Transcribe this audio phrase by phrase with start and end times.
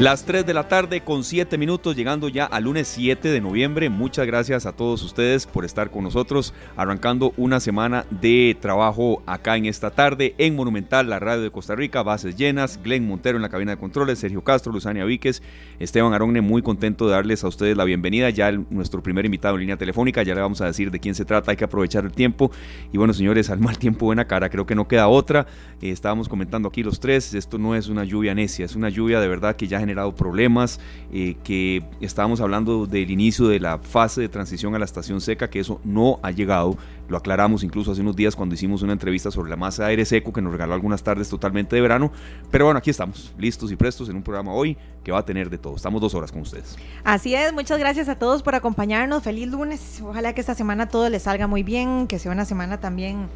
[0.00, 3.90] Las 3 de la tarde con 7 minutos, llegando ya al lunes 7 de noviembre.
[3.90, 9.56] Muchas gracias a todos ustedes por estar con nosotros, arrancando una semana de trabajo acá
[9.56, 13.42] en esta tarde en Monumental, la radio de Costa Rica, bases llenas, Glenn Montero en
[13.42, 15.42] la cabina de controles, Sergio Castro, Luzania Víquez,
[15.80, 18.30] Esteban Aronne, muy contento de darles a ustedes la bienvenida.
[18.30, 21.24] Ya nuestro primer invitado en línea telefónica, ya le vamos a decir de quién se
[21.24, 22.52] trata, hay que aprovechar el tiempo.
[22.92, 25.48] Y bueno, señores, al mal tiempo, buena cara, creo que no queda otra.
[25.82, 29.18] Eh, estábamos comentando aquí los tres, esto no es una lluvia necia, es una lluvia
[29.18, 30.80] de verdad que ya generado problemas,
[31.12, 35.48] eh, que estábamos hablando del inicio de la fase de transición a la estación seca,
[35.48, 36.76] que eso no ha llegado.
[37.08, 40.04] Lo aclaramos incluso hace unos días cuando hicimos una entrevista sobre la masa de aire
[40.04, 42.12] seco que nos regaló algunas tardes totalmente de verano.
[42.50, 45.48] Pero bueno, aquí estamos, listos y prestos en un programa hoy que va a tener
[45.48, 45.76] de todo.
[45.76, 46.76] Estamos dos horas con ustedes.
[47.04, 49.22] Así es, muchas gracias a todos por acompañarnos.
[49.22, 50.02] Feliz lunes.
[50.02, 53.28] Ojalá que esta semana todo les salga muy bien, que sea una semana también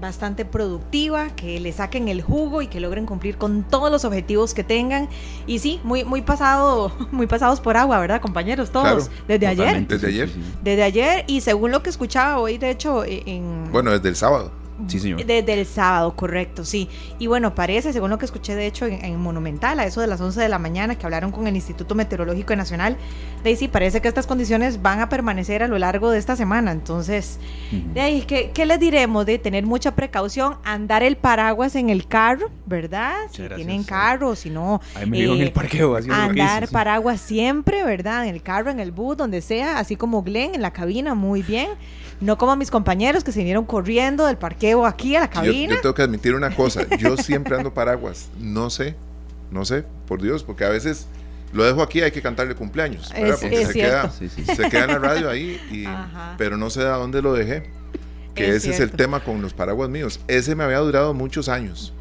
[0.00, 4.54] bastante productiva, que le saquen el jugo y que logren cumplir con todos los objetivos
[4.54, 5.08] que tengan.
[5.46, 8.70] Y sí, muy, muy pasado, muy pasados por agua, ¿verdad, compañeros?
[8.70, 9.10] Todos.
[9.28, 9.86] desde ayer.
[9.86, 10.30] Desde ayer.
[10.62, 11.24] Desde ayer.
[11.26, 13.70] Y según lo que escuchaba hoy, de hecho, e, en.
[13.72, 14.59] Bueno, desde el sábado.
[14.86, 15.24] Sí, señor.
[15.24, 16.88] Desde el sábado, correcto, sí.
[17.18, 20.20] Y bueno, parece, según lo que escuché de hecho en, Monumental, a eso de las
[20.20, 22.96] 11 de la mañana, que hablaron con el Instituto Meteorológico Nacional,
[23.44, 26.72] de sí, parece que estas condiciones van a permanecer a lo largo de esta semana.
[26.72, 27.38] Entonces,
[27.94, 29.26] de ahí, ¿qué, ¿qué, les diremos?
[29.26, 33.14] De tener mucha precaución, andar el paraguas en el carro, ¿verdad?
[33.30, 34.80] si tienen carro, si no.
[34.94, 35.96] Ahí me en el eh, parqueo.
[35.96, 38.26] andar paraguas siempre, ¿verdad?
[38.26, 41.42] En el carro, en el bus, donde sea, así como Glenn, en la cabina, muy
[41.42, 41.68] bien.
[42.20, 45.74] No como mis compañeros que se vinieron corriendo del parqueo aquí a la cabina.
[45.74, 48.94] Yo, tengo que admitir una cosa, yo siempre ando paraguas, no sé,
[49.50, 51.06] no sé, por Dios, porque a veces
[51.52, 55.30] lo dejo aquí, hay que cantarle cumpleaños, porque se, queda, se queda en la radio
[55.30, 55.60] ahí,
[56.38, 57.64] pero no sé a dónde lo dejé,
[58.34, 60.20] que ese es el tema con los paraguas míos.
[60.28, 61.92] Ese me había durado muchos años.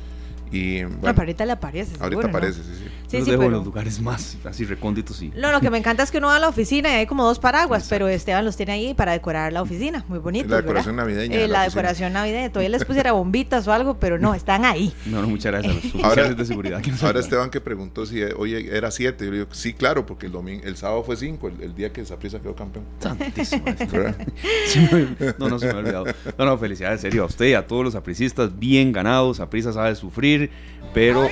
[0.52, 1.96] Y, bueno, ahorita le aparece.
[2.00, 2.86] Ahorita aparece, sí, sí.
[3.10, 5.32] Sí, sí, dejo en los lugares más así recónditos sí.
[5.36, 7.24] No, lo que me encanta es que uno va a la oficina y hay como
[7.24, 10.06] dos paraguas, pero Esteban los tiene ahí para decorar la oficina.
[10.08, 10.50] Muy bonito.
[10.50, 11.36] La decoración navideña.
[11.36, 12.50] Eh, la, decoración navideña.
[12.50, 14.94] Todavía les pusiera bombitas o algo, pero no, están ahí.
[15.06, 16.82] No, no, muchas gracias a los ahora, de seguridad.
[17.02, 19.26] ahora Esteban que preguntó si hoy era 7.
[19.26, 22.06] Yo le digo, sí, claro, porque el domingo, el sábado fue 5, el, día que
[22.06, 22.86] Zaprisa quedó campeón.
[23.00, 23.66] Santísimo.
[25.40, 26.06] no, no se me ha olvidado.
[26.38, 29.38] No, no, felicidades, en serio, a usted y a todos los apricistas, bien ganados.
[29.38, 30.52] Zaprisa sabe sufrir,
[30.94, 31.28] pero.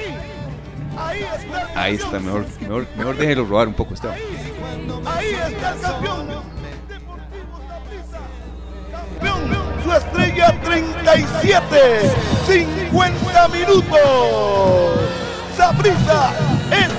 [1.78, 4.18] Ahí está, mejor, mejor, mejor déjelo robar un poco, Esteban.
[5.06, 6.28] Ahí está el campeón.
[8.92, 9.42] Campeón,
[9.84, 11.78] su estrella 37,
[12.48, 15.00] 50 minutos.
[15.56, 16.34] Saprisa
[16.72, 16.90] es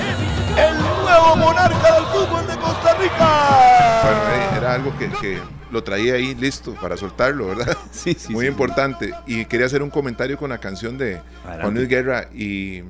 [0.59, 4.01] el nuevo monarca del fútbol de Costa Rica.
[4.05, 5.39] Bueno, era algo que, que
[5.73, 7.77] lo traía ahí listo para soltarlo, ¿verdad?
[7.91, 8.33] Sí, sí.
[8.33, 9.13] Muy importante.
[9.27, 12.83] Y quería hacer un comentario con la canción de Juan Luis Guerra y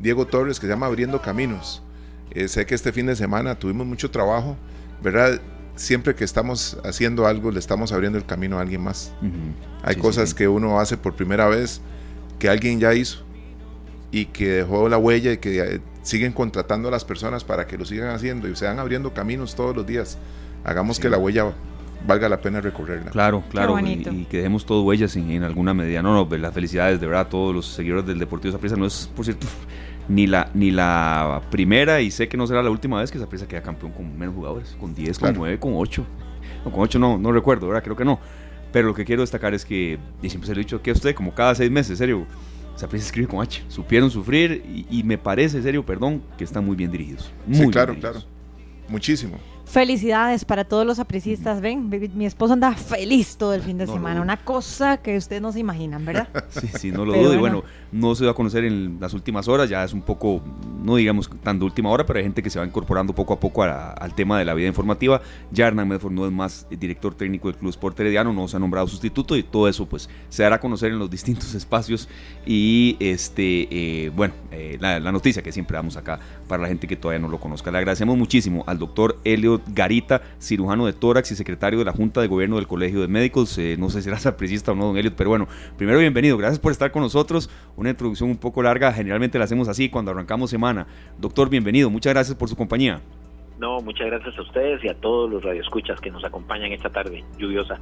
[0.00, 1.82] Diego Torres que se llama Abriendo Caminos.
[2.30, 4.56] Eh, sé que este fin de semana tuvimos mucho trabajo,
[5.02, 5.40] ¿verdad?
[5.76, 9.12] Siempre que estamos haciendo algo, le estamos abriendo el camino a alguien más.
[9.82, 11.80] Hay cosas que uno hace por primera vez
[12.38, 13.22] que alguien ya hizo
[14.12, 17.78] y que dejó la huella y que eh, siguen contratando a las personas para que
[17.78, 20.18] lo sigan haciendo y se van abriendo caminos todos los días.
[20.64, 21.52] Hagamos que la huella
[22.06, 23.10] valga la pena recorrerla.
[23.10, 26.02] Claro, claro, y, que dejemos todo huellas en, alguna medida.
[26.02, 28.76] No, no, las felicidades de verdad a todos los seguidores del Deportivo Zaprisa.
[28.76, 29.46] No es, por cierto,
[30.08, 33.46] ni la, ni la primera y sé que no será la última vez que Zaprisa
[33.46, 36.06] queda campeón con menos jugadores, con 10, con 9, con 8.
[36.64, 37.82] No, con 8 no, no recuerdo, ¿verdad?
[37.82, 38.18] Creo que no.
[38.72, 40.92] Pero lo que quiero destacar es que, y siempre se lo he dicho que a
[40.92, 42.26] usted, como cada seis meses, serio,
[42.78, 43.64] Zaprisa escribe con H.
[43.68, 47.32] Supieron sufrir y, me parece, serio, perdón, que están muy bien dirigidos.
[47.46, 48.22] Muy sí, claro, claro.
[48.88, 49.38] Muchísimo.
[49.70, 51.60] Felicidades para todos los aprecistas.
[51.60, 54.20] Ven, mi esposo anda feliz todo el fin de semana.
[54.20, 56.26] Una cosa que ustedes no se imaginan, ¿verdad?
[56.50, 57.34] Sí, sí, no lo dudo.
[57.34, 59.70] Y bueno, no se va a conocer en las últimas horas.
[59.70, 60.42] Ya es un poco,
[60.82, 63.38] no digamos tan de última hora, pero hay gente que se va incorporando poco a
[63.38, 65.22] poco al tema de la vida informativa.
[65.52, 68.58] Ya Hernán Medford no es más director técnico del Club Sport Herediano, no se ha
[68.58, 72.08] nombrado sustituto y todo eso pues se dará a conocer en los distintos espacios.
[72.44, 76.18] Y este, eh, bueno, eh, la, la noticia que siempre damos acá
[76.48, 77.70] para la gente que todavía no lo conozca.
[77.70, 82.20] Le agradecemos muchísimo al doctor Elliot Garita, cirujano de tórax y secretario de la Junta
[82.20, 83.56] de Gobierno del Colegio de Médicos.
[83.58, 86.36] Eh, no sé si será sapricista o no, don Elliot, pero bueno, primero bienvenido.
[86.36, 87.50] Gracias por estar con nosotros.
[87.76, 90.86] Una introducción un poco larga, generalmente la hacemos así cuando arrancamos semana.
[91.18, 91.90] Doctor, bienvenido.
[91.90, 93.00] Muchas gracias por su compañía.
[93.58, 97.22] No, muchas gracias a ustedes y a todos los radioescuchas que nos acompañan esta tarde
[97.38, 97.78] lluviosa.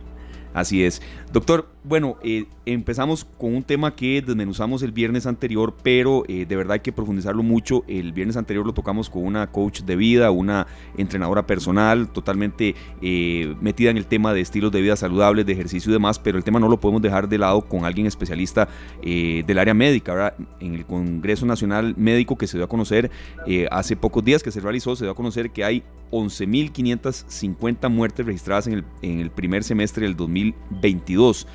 [0.54, 1.02] Así es.
[1.32, 6.56] Doctor, bueno, eh, empezamos con un tema que desmenuzamos el viernes anterior, pero eh, de
[6.56, 7.82] verdad hay que profundizarlo mucho.
[7.88, 10.66] El viernes anterior lo tocamos con una coach de vida, una
[10.96, 15.90] entrenadora personal, totalmente eh, metida en el tema de estilos de vida saludables, de ejercicio
[15.90, 18.68] y demás, pero el tema no lo podemos dejar de lado con alguien especialista
[19.02, 20.34] del área médica, ¿verdad?
[20.60, 23.10] En el Congreso Nacional Médico que se dio a conocer
[23.70, 28.66] hace pocos días que se realizó, se dio a conocer que hay 11.550 muertes registradas
[28.66, 31.46] en el, en el primer semestre del 2022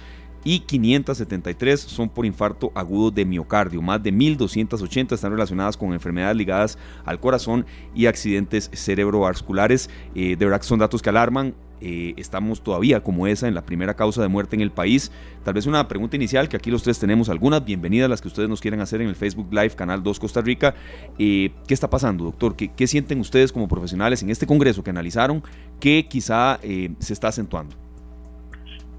[0.44, 3.81] y 573 son por infarto agudo de miocardio.
[3.81, 7.65] Más de 1.280 están relacionadas con enfermedades ligadas al corazón
[7.95, 9.89] y accidentes cerebrovasculares.
[10.15, 11.56] Eh, de verdad que son datos que alarman.
[11.85, 15.12] Eh, estamos todavía como esa en la primera causa de muerte en el país.
[15.44, 17.65] Tal vez una pregunta inicial, que aquí los tres tenemos algunas.
[17.65, 20.75] Bienvenidas las que ustedes nos quieran hacer en el Facebook Live, Canal 2 Costa Rica.
[21.19, 22.56] Eh, ¿Qué está pasando, doctor?
[22.56, 25.44] ¿Qué, ¿Qué, sienten ustedes como profesionales en este congreso que analizaron
[25.81, 27.82] que quizá se está acentuando?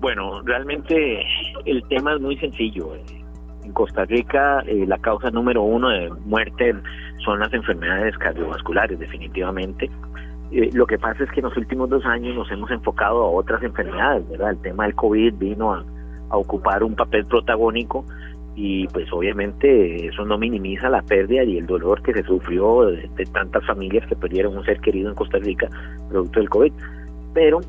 [0.04, 1.24] Bueno, realmente
[1.64, 2.90] el tema es muy sencillo.
[3.64, 6.74] En Costa Rica eh, la causa número uno de muerte
[7.24, 9.90] son las enfermedades cardiovasculares, definitivamente.
[10.52, 13.30] Eh, lo que pasa es que en los últimos dos años nos hemos enfocado a
[13.30, 14.50] otras enfermedades, ¿verdad?
[14.50, 15.82] El tema del COVID vino a,
[16.32, 18.04] ocupar un papel protagónico
[18.56, 23.08] y pues obviamente eso no minimiza la pérdida y el dolor que se sufrió de,
[23.16, 25.66] de tantas familias que perdieron un ser querido en Costa Rica
[26.10, 26.72] producto del COVID.
[27.32, 27.60] Pero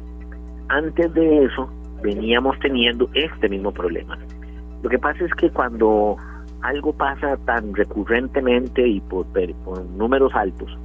[0.67, 1.69] antes de eso,
[2.05, 4.17] veníamos teniendo este mismo problema.
[4.83, 6.15] Lo que pasa es que cuando
[6.61, 9.25] algo pasa tan recurrentemente y por,
[9.97, 10.77] números altos,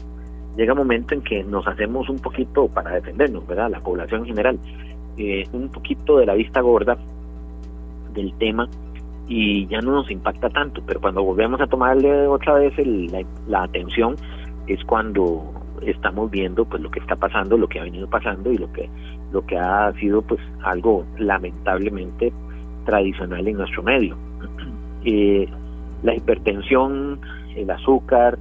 [0.56, 3.70] llega un momento en que nos hacemos un poquito, para defendernos, ¿verdad?
[3.70, 4.58] La población en general,
[5.16, 6.96] eh, un poquito de la vista gorda
[8.14, 8.68] del tema
[9.28, 12.74] y ya no nos impacta tanto, pero cuando volvemos a tomarle otra vez
[13.46, 14.16] la atención
[14.66, 15.52] es cuando
[15.82, 18.88] estamos viendo pues lo que está pasando, lo que ha venido pasando y lo que
[19.32, 22.32] lo que ha sido pues algo lamentablemente
[22.84, 24.16] tradicional en nuestro medio.
[25.02, 25.48] Eh,
[26.02, 27.20] la hipertensión,
[27.56, 28.38] el azúcar,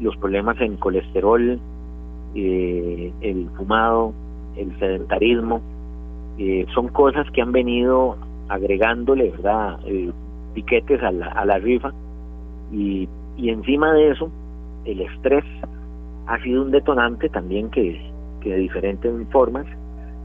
[0.00, 1.60] los problemas en colesterol,
[2.34, 4.12] eh, el fumado,
[4.56, 5.60] el sedentarismo,
[6.38, 8.16] eh, son cosas que han venido
[8.48, 9.78] agregándole verdad
[10.54, 11.92] piquetes a la, a la rifa
[12.72, 14.28] y, y encima de eso
[14.84, 15.44] el estrés
[16.26, 18.00] ha sido un detonante también que,
[18.42, 19.66] de diferentes formas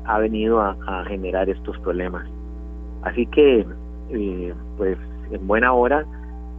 [0.07, 0.75] ha venido a,
[1.07, 2.25] generar estos problemas.
[3.03, 3.65] Así que,
[4.09, 4.97] eh, pues
[5.31, 6.05] en buena hora,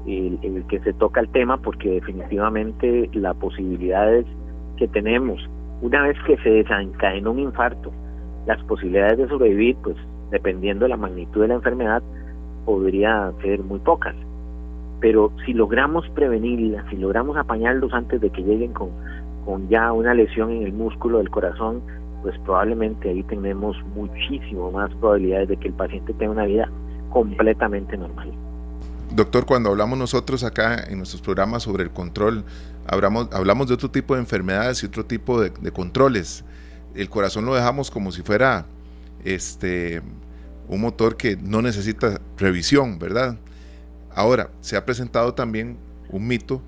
[0.06, 4.26] el, que se toca el tema, porque definitivamente las posibilidades
[4.76, 5.40] que tenemos,
[5.82, 7.90] una vez que se desencadena un infarto,
[8.46, 9.96] las posibilidades de sobrevivir, pues
[10.30, 12.02] dependiendo de la magnitud de la enfermedad,
[12.64, 14.14] podría ser muy pocas.
[15.00, 18.90] Pero si logramos prevenirlas, si logramos apañarlos antes de que lleguen con
[19.48, 21.80] con ya una lesión en el músculo del corazón,
[22.22, 26.70] pues probablemente ahí tenemos muchísimo más probabilidades de que el paciente tenga una vida
[27.10, 28.32] completamente normal.
[29.14, 32.44] Doctor, cuando hablamos nosotros acá en nuestros programas sobre el control,
[32.86, 36.44] hablamos, hablamos de otro tipo de enfermedades y otro tipo de, controles.
[36.94, 38.66] El corazón lo dejamos como si fuera
[39.24, 40.02] este,
[40.68, 43.38] un motor que no necesita revisión, ¿verdad?
[44.14, 45.78] Ahora, se ha presentado también
[46.10, 46.60] un mito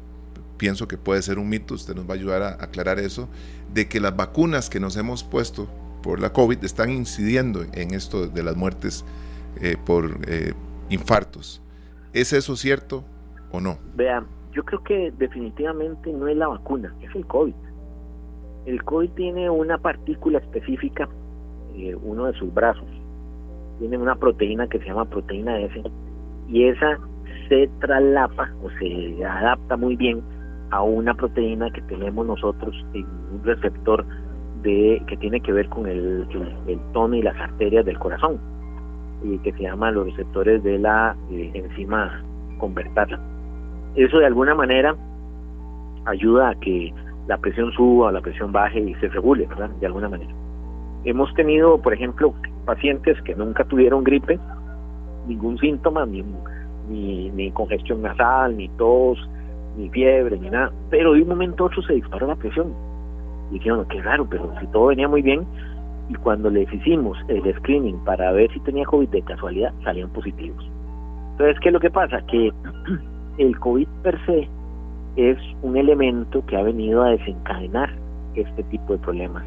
[0.60, 3.30] pienso que puede ser un mito, usted nos va a ayudar a aclarar eso,
[3.72, 5.68] de que las vacunas que nos hemos puesto
[6.02, 9.06] por la COVID están incidiendo en esto de las muertes
[9.62, 10.52] eh, por eh,
[10.90, 11.62] infartos.
[12.12, 13.04] ¿Es eso cierto
[13.50, 13.78] o no?
[13.94, 17.54] Vean, yo creo que definitivamente no es la vacuna, es el COVID.
[18.66, 21.08] El COVID tiene una partícula específica,
[21.74, 22.88] eh, uno de sus brazos,
[23.78, 25.82] tiene una proteína que se llama proteína S,
[26.48, 26.98] y esa
[27.48, 30.22] se traslapa o se adapta muy bien
[30.70, 34.04] a una proteína que tenemos nosotros en un receptor
[34.62, 36.26] de que tiene que ver con el,
[36.92, 38.38] tono y las arterias del corazón
[39.22, 42.22] y que se llaman los receptores de la eh, enzima
[42.58, 43.18] convertasa.
[43.94, 44.94] Eso de alguna manera
[46.06, 46.92] ayuda a que
[47.26, 49.70] la presión suba o la presión baje y se regule, ¿verdad?
[49.80, 50.32] De alguna manera.
[51.04, 52.34] Hemos tenido, por ejemplo,
[52.64, 54.38] pacientes que nunca tuvieron gripe,
[55.26, 56.24] ningún síntoma, ni,
[56.88, 59.18] ni, ni congestión nasal, ni tos,
[59.76, 62.72] ni fiebre, ni nada, pero de un momento a otro se disparó la presión.
[63.50, 65.44] Y dijeron, qué raro, pero si todo venía muy bien,
[66.08, 70.64] y cuando les hicimos el screening para ver si tenía COVID de casualidad, salían positivos.
[71.32, 72.20] Entonces, ¿qué es lo que pasa?
[72.26, 72.52] Que
[73.38, 74.48] el COVID per se
[75.16, 77.90] es un elemento que ha venido a desencadenar
[78.34, 79.44] este tipo de problemas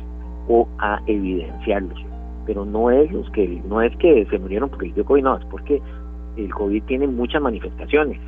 [0.48, 2.00] o a evidenciarlos.
[2.46, 5.38] Pero no es los que no es que se murieron porque el dio COVID, no,
[5.38, 5.82] es porque
[6.38, 8.20] el COVID tiene muchas manifestaciones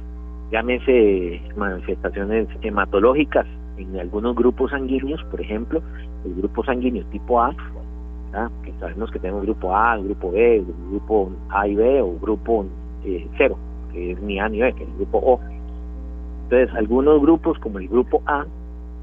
[0.52, 3.46] llámese manifestaciones hematológicas
[3.78, 5.82] en algunos grupos sanguíneos, por ejemplo,
[6.26, 7.56] el grupo sanguíneo tipo A,
[8.64, 12.66] que sabemos que tenemos grupo A, grupo B, grupo A y B o grupo
[13.06, 13.58] eh, cero,
[13.94, 15.40] que es ni A ni B, que es el grupo O.
[16.44, 18.46] Entonces, algunos grupos como el grupo A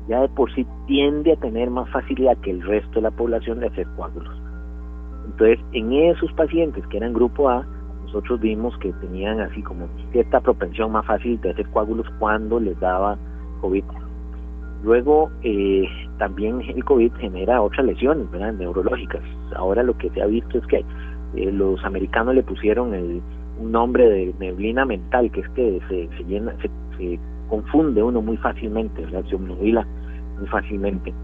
[0.08, 3.60] ya de por sí tiende a tener más facilidad que el resto de la población
[3.60, 4.34] de hacer coágulos.
[5.26, 7.66] Entonces, en esos pacientes que eran grupo A,
[8.12, 12.78] nosotros vimos que tenían así como cierta propensión más fácil de hacer coágulos cuando les
[12.78, 13.16] daba
[13.62, 13.84] COVID.
[14.84, 15.88] Luego, eh,
[16.18, 18.52] también el COVID genera otras lesiones ¿verdad?
[18.52, 19.22] neurológicas.
[19.56, 20.84] Ahora lo que se ha visto es que
[21.36, 23.22] eh, los americanos le pusieron el,
[23.58, 26.54] un nombre de neblina mental, que es que se, se llena,
[26.98, 29.86] se, confunde uno muy fácilmente, se obnubila
[30.38, 31.14] muy fácilmente.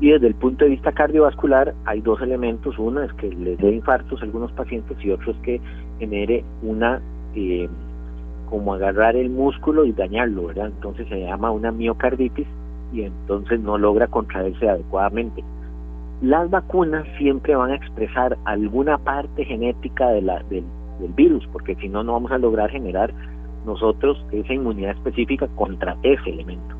[0.00, 3.72] Y desde el punto de vista cardiovascular hay dos elementos, uno es que les dé
[3.72, 5.60] infartos a algunos pacientes y otro es que
[5.98, 7.00] genere una,
[7.34, 7.68] eh,
[8.48, 10.66] como agarrar el músculo y dañarlo, ¿verdad?
[10.66, 12.46] Entonces se llama una miocarditis
[12.92, 15.44] y entonces no logra contraerse adecuadamente.
[16.22, 20.64] Las vacunas siempre van a expresar alguna parte genética de la, del,
[21.00, 23.12] del virus, porque si no, no vamos a lograr generar
[23.64, 26.74] nosotros esa inmunidad específica contra ese elemento.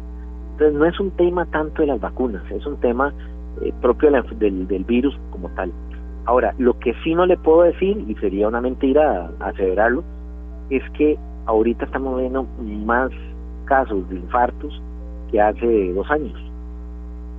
[0.52, 3.14] Entonces no es un tema tanto de las vacunas, es un tema
[3.62, 5.72] eh, propio del, del, virus como tal.
[6.28, 10.04] Ahora, lo que sí no le puedo decir, y sería una mentira aseverarlo,
[10.68, 12.46] es que ahorita estamos viendo
[12.84, 13.10] más
[13.64, 14.82] casos de infartos
[15.30, 16.38] que hace dos años.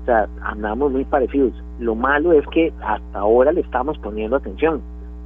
[0.02, 1.54] O sea, andamos muy parecidos.
[1.78, 4.82] Lo malo es que hasta ahora le estamos poniendo atención,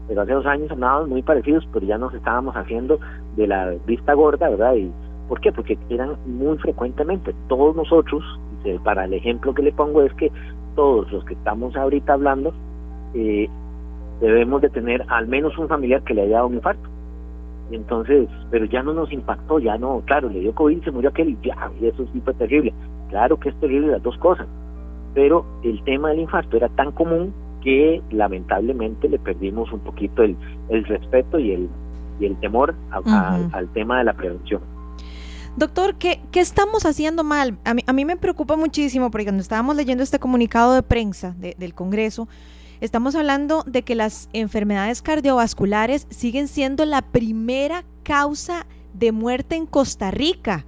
[0.09, 2.99] pero hace dos años andábamos muy parecidos, pero ya nos estábamos haciendo
[3.37, 4.75] de la vista gorda, ¿verdad?
[4.75, 4.91] Y
[5.29, 5.53] ¿Por qué?
[5.53, 7.33] Porque eran muy frecuentemente.
[7.47, 8.25] Todos nosotros,
[8.83, 10.29] para el ejemplo que le pongo es que
[10.75, 12.53] todos los que estamos ahorita hablando,
[13.13, 13.49] eh,
[14.21, 16.89] debemos de tener al menos un familiar que le haya dado un infarto.
[17.71, 21.09] Y entonces, pero ya no nos impactó, ya no, claro, le dio COVID se murió
[21.09, 22.73] aquel y ya, y eso sí fue terrible.
[23.09, 24.47] Claro que es terrible las dos cosas,
[25.13, 30.35] pero el tema del infarto era tan común que lamentablemente le perdimos un poquito el,
[30.69, 31.69] el respeto y el,
[32.19, 34.61] y el temor al tema de la prevención.
[35.55, 37.57] Doctor, ¿qué, ¿qué, estamos haciendo mal?
[37.63, 41.35] A mí, a mí, me preocupa muchísimo porque cuando estábamos leyendo este comunicado de prensa
[41.37, 42.27] del Congreso,
[42.83, 49.65] estamos hablando de que las enfermedades cardiovasculares siguen siendo la primera causa de muerte en
[49.65, 50.65] Costa Rica.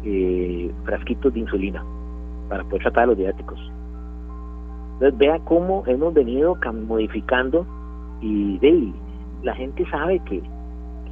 [0.05, 1.83] eh, frasquitos de insulina
[2.49, 3.59] para poder tratar a los diabéticos.
[4.93, 6.55] Entonces vea cómo hemos venido
[6.87, 7.65] modificando
[8.21, 8.93] y de
[9.41, 10.43] la gente sabe que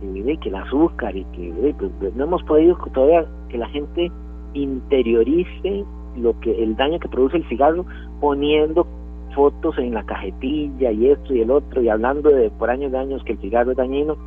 [0.01, 4.11] que, que el azúcar y que pues, pues, no hemos podido todavía que la gente
[4.53, 5.85] interiorice
[6.17, 7.85] lo que el daño que produce el cigarro
[8.19, 8.85] poniendo
[9.33, 12.97] fotos en la cajetilla y esto y el otro y hablando de por años de
[12.97, 14.17] años que el cigarro es dañino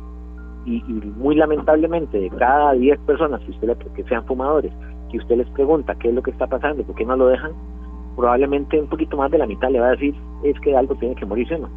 [0.65, 0.81] y,
[1.17, 4.71] muy lamentablemente de cada 10 personas que usted que sean fumadores
[5.11, 7.51] que usted les pregunta qué es lo que está pasando por qué no lo dejan
[8.15, 11.15] probablemente un poquito más de la mitad le va a decir es que algo tiene
[11.15, 11.69] que morirse no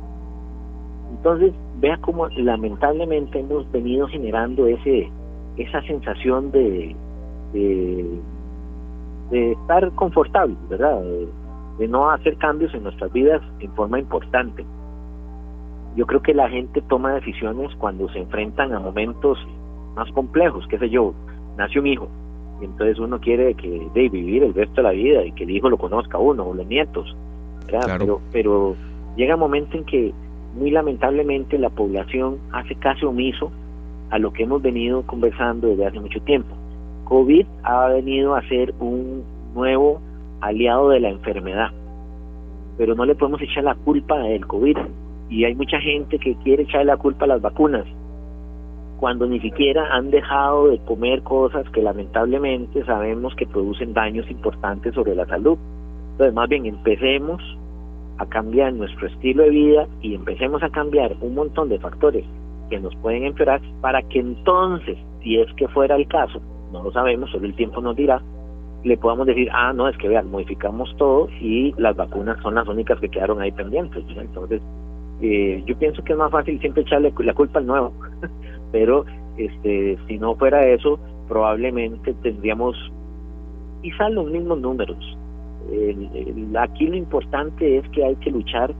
[1.10, 5.10] entonces, vea cómo lamentablemente hemos venido generando ese
[5.56, 6.94] esa sensación de,
[7.52, 8.20] de,
[9.52, 11.00] estar confortable, ¿verdad?
[11.02, 11.26] De,
[11.86, 14.64] no hacer cambios en nuestras vidas en forma importante.
[15.94, 19.38] Yo creo que la gente toma decisiones cuando se enfrentan a momentos
[19.94, 21.14] más complejos, qué sé yo,
[21.56, 22.08] nace un hijo,
[22.60, 25.50] y entonces uno quiere que de vivir el resto de la vida y que el
[25.50, 27.16] hijo lo conozca uno o los nietos,
[27.66, 28.74] pero pero
[29.16, 30.12] llega un momento en que
[30.54, 33.50] muy lamentablemente la población hace caso omiso
[34.10, 36.54] a lo que hemos venido conversando desde hace mucho tiempo.
[37.04, 39.22] COVID ha venido a ser un
[39.54, 40.00] nuevo
[40.40, 41.70] aliado de la enfermedad,
[42.76, 44.76] pero no le podemos echar la culpa del COVID.
[45.30, 47.84] Y hay mucha gente que quiere echar la culpa a las vacunas,
[48.98, 54.94] cuando ni siquiera han dejado de comer cosas que lamentablemente sabemos que producen daños importantes
[54.94, 55.58] sobre la salud.
[56.12, 57.42] Entonces, más bien empecemos
[58.18, 62.24] a cambiar nuestro estilo de vida y empecemos a cambiar un montón de factores
[62.68, 66.40] que nos pueden empeorar para que entonces, si es que fuera el caso,
[66.72, 68.20] no lo sabemos, solo el tiempo nos dirá,
[68.84, 72.68] le podamos decir, ah, no, es que vean, modificamos todo y las vacunas son las
[72.68, 74.04] únicas que quedaron ahí pendientes.
[74.16, 74.62] Entonces,
[75.20, 77.92] eh, yo pienso que es más fácil siempre echarle la culpa al nuevo,
[78.72, 79.04] pero
[79.36, 82.76] este, si no fuera eso, probablemente tendríamos
[83.82, 85.18] quizás los mismos números.
[86.58, 88.74] aquí lo importante es que hay que luchar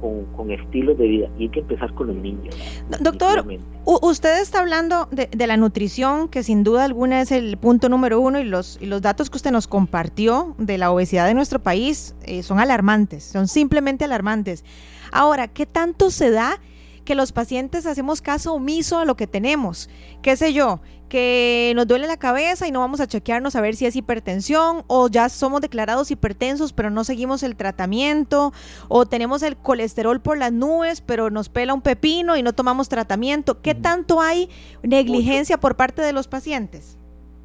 [0.00, 2.54] con, estilos de vida y hay que empezar con los niños.
[3.00, 3.46] Doctor,
[3.84, 8.40] usted está hablando de, la nutrición, que sin duda alguna es el punto número uno
[8.40, 12.14] y los, y los datos que usted nos compartió de la obesidad de nuestro país
[12.22, 14.64] eh, son alarmantes, son simplemente alarmantes.
[15.12, 16.60] Ahora, ¿qué tanto se da
[17.04, 19.88] que los pacientes hacemos caso omiso a lo que tenemos?
[20.22, 20.80] ¿Qué sé yo?
[21.10, 24.84] que nos duele la cabeza y no vamos a chequearnos a ver si es hipertensión
[24.86, 28.52] o ya somos declarados hipertensos pero no seguimos el tratamiento
[28.88, 32.88] o tenemos el colesterol por las nubes pero nos pela un pepino y no tomamos
[32.88, 33.60] tratamiento.
[33.60, 34.48] ¿Qué tanto hay
[34.84, 36.96] negligencia por parte de los pacientes?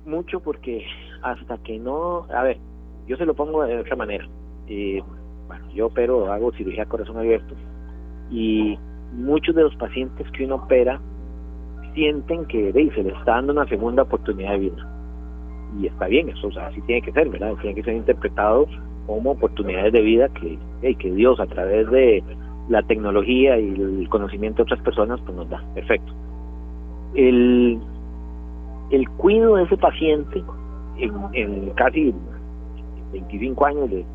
[0.06, 0.86] Mucho porque
[1.24, 2.60] hasta que no, a ver,
[3.08, 4.30] yo se lo pongo de otra manera.
[4.68, 5.02] Eh,
[5.48, 7.56] bueno, yo opero, hago cirugía corazón abierto
[8.30, 8.78] y
[9.16, 11.00] muchos de los pacientes que uno opera
[11.94, 14.90] sienten que se les está dando una segunda oportunidad de vida.
[15.80, 17.54] Y está bien, eso así tiene que ser, ¿verdad?
[17.62, 18.68] Tiene que ser interpretado
[19.08, 22.24] como oportunidades de vida que, que Dios a través de
[22.70, 25.64] la tecnología y el conocimiento de otras personas pues nos da.
[25.74, 26.14] Perfecto.
[27.14, 27.80] El,
[28.92, 30.44] el cuido de ese paciente
[30.98, 32.14] en, casi
[33.12, 34.06] 25 años de,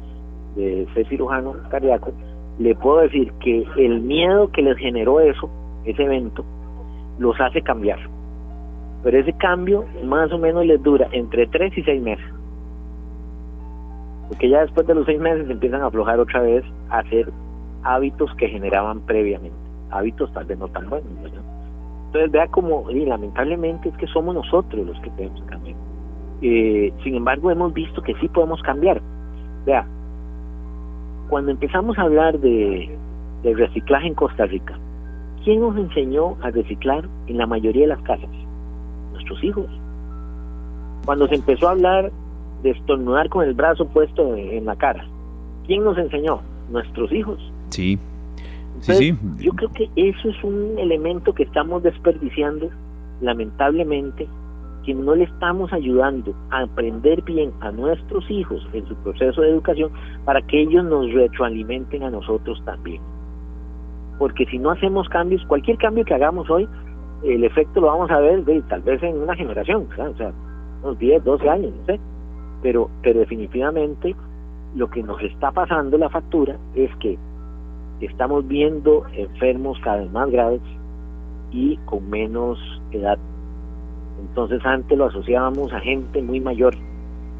[0.56, 2.12] de ser cirujano cardíaco,
[2.60, 5.48] le puedo decir que el miedo que les generó eso,
[5.84, 6.44] ese evento,
[7.18, 7.98] los hace cambiar.
[9.02, 12.24] Pero ese cambio más o menos les dura entre tres y seis meses.
[14.28, 17.32] Porque ya después de los seis meses empiezan a aflojar otra vez a hacer
[17.82, 19.56] hábitos que generaban previamente.
[19.90, 21.08] Hábitos tal vez no tan buenos.
[22.06, 25.76] Entonces vea como, y lamentablemente es que somos nosotros los que tenemos que cambiar.
[26.42, 29.00] Eh, sin embargo, hemos visto que sí podemos cambiar.
[29.64, 29.86] Vea,
[31.30, 32.94] cuando empezamos a hablar de,
[33.42, 34.78] de reciclaje en Costa Rica,
[35.44, 38.28] ¿Quién nos enseñó a reciclar en la mayoría de las casas?
[39.12, 39.66] Nuestros hijos.
[41.06, 42.12] Cuando se empezó a hablar
[42.62, 45.06] de estornudar con el brazo puesto en la cara,
[45.66, 46.42] ¿quién nos enseñó?
[46.70, 47.38] Nuestros hijos.
[47.70, 47.98] Sí.
[48.80, 49.18] sí, sí.
[49.38, 52.68] Yo creo que eso es un elemento que estamos desperdiciando,
[53.22, 54.28] lamentablemente,
[54.84, 59.50] que no le estamos ayudando a aprender bien a nuestros hijos en su proceso de
[59.50, 59.90] educación
[60.24, 63.00] para que ellos nos retroalimenten a nosotros también
[64.20, 66.68] porque si no hacemos cambios, cualquier cambio que hagamos hoy,
[67.24, 70.32] el efecto lo vamos a ver tal vez en una generación, o sea,
[70.82, 71.98] unos 10, 12 años, no sé,
[72.60, 74.14] pero, pero definitivamente
[74.76, 77.18] lo que nos está pasando la factura es que
[78.02, 80.60] estamos viendo enfermos cada vez más graves
[81.50, 82.58] y con menos
[82.92, 83.18] edad.
[84.20, 86.76] Entonces antes lo asociábamos a gente muy mayor,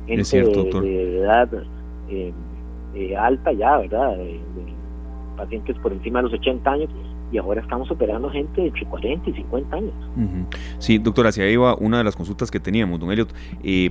[0.07, 1.49] gente de, edad
[2.09, 2.33] eh,
[2.95, 4.16] eh, alta ya, ¿verdad?
[5.37, 6.90] pacientes por encima de los 80 años
[7.33, 9.95] y ahora estamos operando gente de entre 40 y 50 años.
[10.79, 13.33] Sí, doctora, hacia ahí iba una de las consultas que teníamos, don Elliot.
[13.62, 13.90] Eh,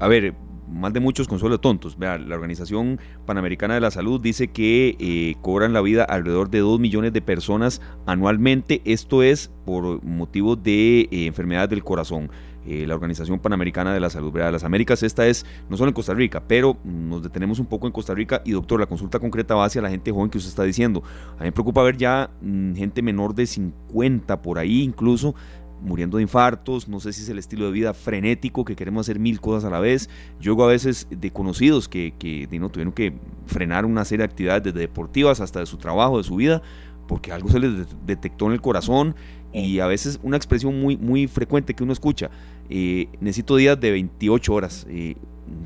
[0.00, 0.34] a ver,
[0.70, 1.98] más de muchos consuelo tontos.
[1.98, 6.60] Vea, la Organización Panamericana de la Salud dice que eh, cobran la vida alrededor de
[6.60, 8.80] 2 millones de personas anualmente.
[8.84, 12.30] Esto es por motivos de eh, enfermedades del corazón.
[12.66, 14.32] Eh, la Organización Panamericana de la Salud.
[14.32, 14.52] ¿verdad?
[14.52, 17.92] Las Américas, esta es no solo en Costa Rica, pero nos detenemos un poco en
[17.92, 20.64] Costa Rica y doctor, la consulta concreta va hacia la gente joven que usted está
[20.64, 21.02] diciendo.
[21.36, 25.34] A mí me preocupa ver ya mm, gente menor de 50 por ahí incluso
[25.80, 29.18] muriendo de infartos, no sé si es el estilo de vida frenético, que queremos hacer
[29.18, 30.10] mil cosas a la vez.
[30.40, 33.14] Yo a veces de conocidos que, que no, tuvieron que
[33.46, 36.62] frenar una serie de actividades desde deportivas hasta de su trabajo, de su vida,
[37.08, 39.14] porque algo se les detectó en el corazón
[39.52, 42.30] y a veces una expresión muy, muy frecuente que uno escucha,
[42.68, 44.86] eh, necesito días de 28 horas.
[44.88, 45.16] Eh,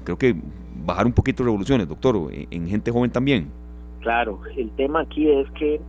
[0.05, 0.35] creo que
[0.87, 3.49] bajar un poquito revoluciones, doctor, eh, en gente joven también.
[4.01, 5.81] Claro, el tema aquí es que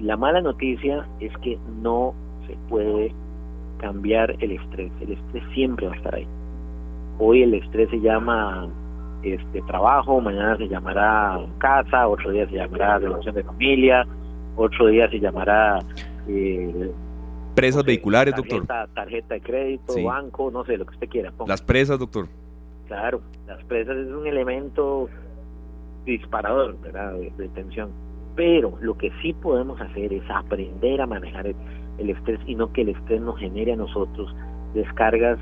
[0.00, 2.14] la mala noticia es que no
[2.46, 3.12] se puede
[3.78, 4.92] cambiar el estrés.
[5.00, 6.26] El estrés siempre va a estar ahí.
[7.18, 8.68] Hoy el estrés se llama
[9.22, 14.06] este trabajo, mañana se llamará casa, otro día se llamará relación de familia,
[14.56, 15.78] otro día se llamará...
[16.28, 16.92] Eh,
[17.54, 18.66] presas vehiculares, doctor.
[18.94, 21.32] Tarjeta de crédito, banco, no sé, lo que usted quiera.
[21.46, 22.28] Las presas, doctor.
[22.86, 25.08] Claro, las presas es un elemento
[26.04, 27.14] disparador ¿verdad?
[27.14, 27.90] De, tensión.
[28.36, 32.82] Pero lo que sí podemos hacer es aprender a manejar el, estrés y no que
[32.82, 34.34] el estrés nos genere a nosotros
[34.74, 35.38] descargas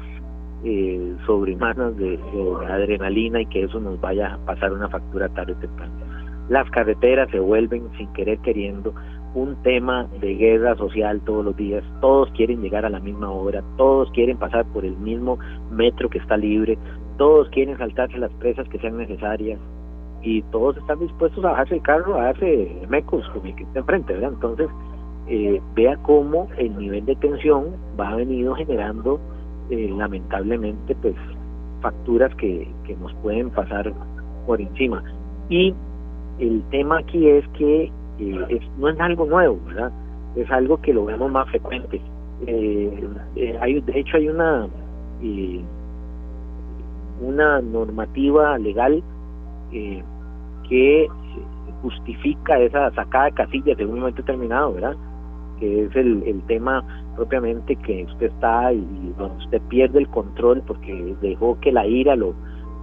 [0.64, 5.52] eh, sobrehumanas de, de, adrenalina y que eso nos vaya a pasar una factura tarde
[5.52, 5.92] o temprano.
[6.48, 8.94] Las carreteras se vuelven sin querer queriendo
[9.34, 13.62] un tema de guerra social todos los días, todos quieren llegar a la misma hora,
[13.78, 15.38] todos quieren pasar por el mismo
[15.70, 16.76] metro que está libre,
[17.16, 19.58] todos quieren saltarse las presas que sean necesarias
[20.22, 23.80] y todos están dispuestos a bajarse el carro, a darse mecos con el que está
[23.80, 24.32] enfrente, ¿verdad?
[24.34, 24.68] Entonces,
[25.28, 29.20] eh, vea cómo el nivel de tensión va venido generando
[29.70, 31.14] eh, lamentablemente pues
[31.80, 33.92] facturas que, que nos pueden pasar
[34.46, 35.02] por encima.
[35.48, 35.74] Y
[36.38, 39.92] el tema aquí es que eh, no es algo nuevo, ¿verdad?
[40.36, 42.00] Es algo que lo vemos más frecuente.
[42.46, 44.68] Eh, eh, hay, de hecho, hay una
[47.20, 49.02] una normativa legal
[50.68, 51.08] que
[51.82, 54.96] justifica esa sacada de casillas en un momento determinado, ¿verdad?
[55.58, 56.84] Que es el, el tema
[57.16, 62.16] propiamente que usted está y donde usted pierde el control porque dejó que la ira,
[62.16, 62.34] lo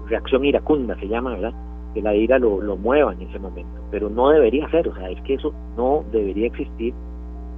[0.08, 1.54] reacción iracunda se llama, ¿verdad?
[1.94, 5.10] que la ira lo, lo mueva en ese momento, pero no debería ser, o sea,
[5.10, 6.94] es que eso no debería existir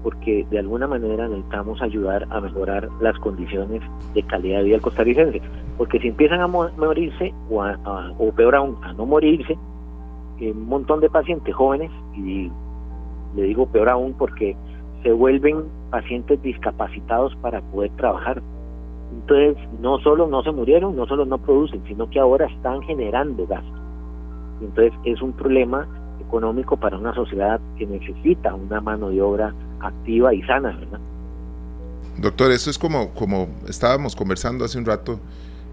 [0.03, 3.81] porque de alguna manera necesitamos ayudar a mejorar las condiciones
[4.13, 5.41] de calidad de vida del costarricense,
[5.77, 9.57] porque si empiezan a morirse o, o peor aún, a no morirse,
[10.39, 12.51] eh, un montón de pacientes jóvenes, y
[13.35, 14.55] le digo peor aún porque
[15.03, 18.41] se vuelven pacientes discapacitados para poder trabajar.
[19.11, 23.45] Entonces, no solo no se murieron, no solo no producen, sino que ahora están generando
[23.45, 23.81] gastos.
[24.61, 25.87] Entonces es un problema
[26.19, 30.99] económico para una sociedad que necesita una mano de obra activa y sana, ¿verdad?
[32.17, 35.19] Doctor, eso es como, como estábamos conversando hace un rato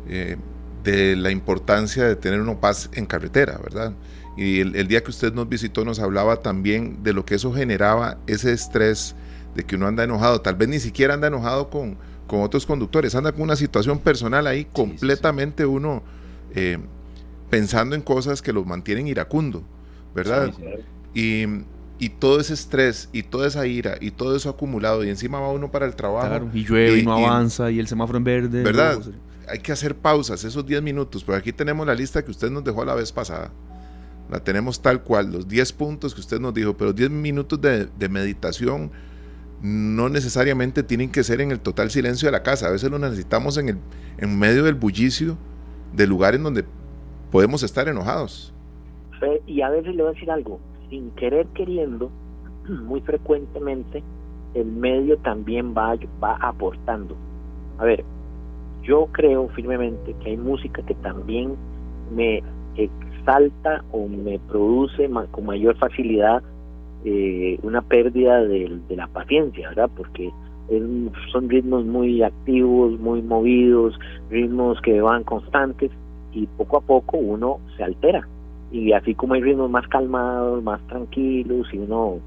[0.09, 0.37] eh,
[0.85, 3.93] de la importancia de tener una paz en carretera, ¿verdad?
[4.37, 8.19] Y el, día que usted nos visitó nos hablaba también de lo que eso generaba,
[8.29, 9.17] ese estrés
[9.57, 13.17] de que uno anda enojado, tal vez ni siquiera anda enojado con, con otros conductores,
[13.17, 16.05] anda con una situación personal ahí completamente uno
[16.55, 16.79] eh,
[17.51, 19.65] pensando en cosas que los mantienen iracundo,
[20.15, 20.53] ¿verdad?
[21.15, 21.47] Y,
[21.99, 25.51] y, todo ese estrés y toda esa ira y todo eso acumulado y encima va
[25.51, 26.49] uno para el trabajo.
[26.53, 28.63] y llueve y, no avanza y, el semáforo en verde.
[28.63, 29.01] ¿Verdad?
[29.49, 32.65] Hay que hacer pausas, esos 10 minutos, pero aquí tenemos la lista que usted nos
[32.65, 33.51] dejó la vez pasada.
[34.31, 37.87] La tenemos tal cual, los 10 puntos que usted nos dijo, pero 10 minutos de,
[37.87, 38.91] de meditación
[39.63, 42.99] no necesariamente tienen que ser en el total silencio de la casa, a veces lo
[42.99, 43.79] necesitamos en, el,
[44.19, 45.37] en medio del bullicio
[45.93, 46.65] de lugares donde
[47.31, 48.53] podemos estar enojados.
[49.47, 52.11] Y a veces le voy a decir algo, sin querer queriendo,
[52.85, 54.03] muy frecuentemente
[54.55, 57.17] el medio también va, va aportando.
[57.79, 58.05] A ver,
[58.83, 61.55] yo creo firmemente que hay música que también
[62.15, 62.43] me
[62.77, 66.43] exalta o me produce con mayor facilidad
[67.05, 69.91] eh, una pérdida de, de, la paciencia, ¿verdad?
[69.97, 70.33] Porque
[71.33, 73.99] son ritmos muy activos, muy movidos,
[74.31, 75.91] ritmos que van constantes
[76.33, 78.27] y poco a poco uno se altera.
[78.71, 82.19] Y así como hay ritmos más calmados, más tranquilos, y uno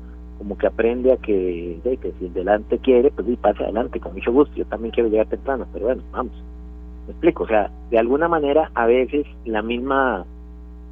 [0.41, 1.79] como que aprende a que,
[2.19, 4.55] si el delante quiere, pues sí, pase adelante, con mucho gusto.
[4.55, 6.33] Yo también quiero llegar temprano, pero bueno, vamos.
[7.05, 10.25] Me explico, o sea, de alguna manera a veces la misma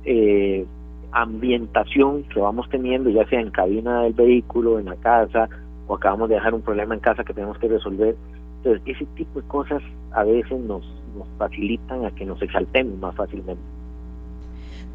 [0.06, 0.68] eh,
[1.12, 5.50] ambientación que vamos teniendo, ya sea en cabina del vehículo, en la casa,
[5.88, 8.16] o acabamos de dejar un problema en casa que tenemos que resolver.
[8.58, 9.82] Entonces, ese tipo de cosas
[10.12, 10.86] a veces nos,
[11.18, 13.64] nos facilitan a que nos exaltemos más fácilmente.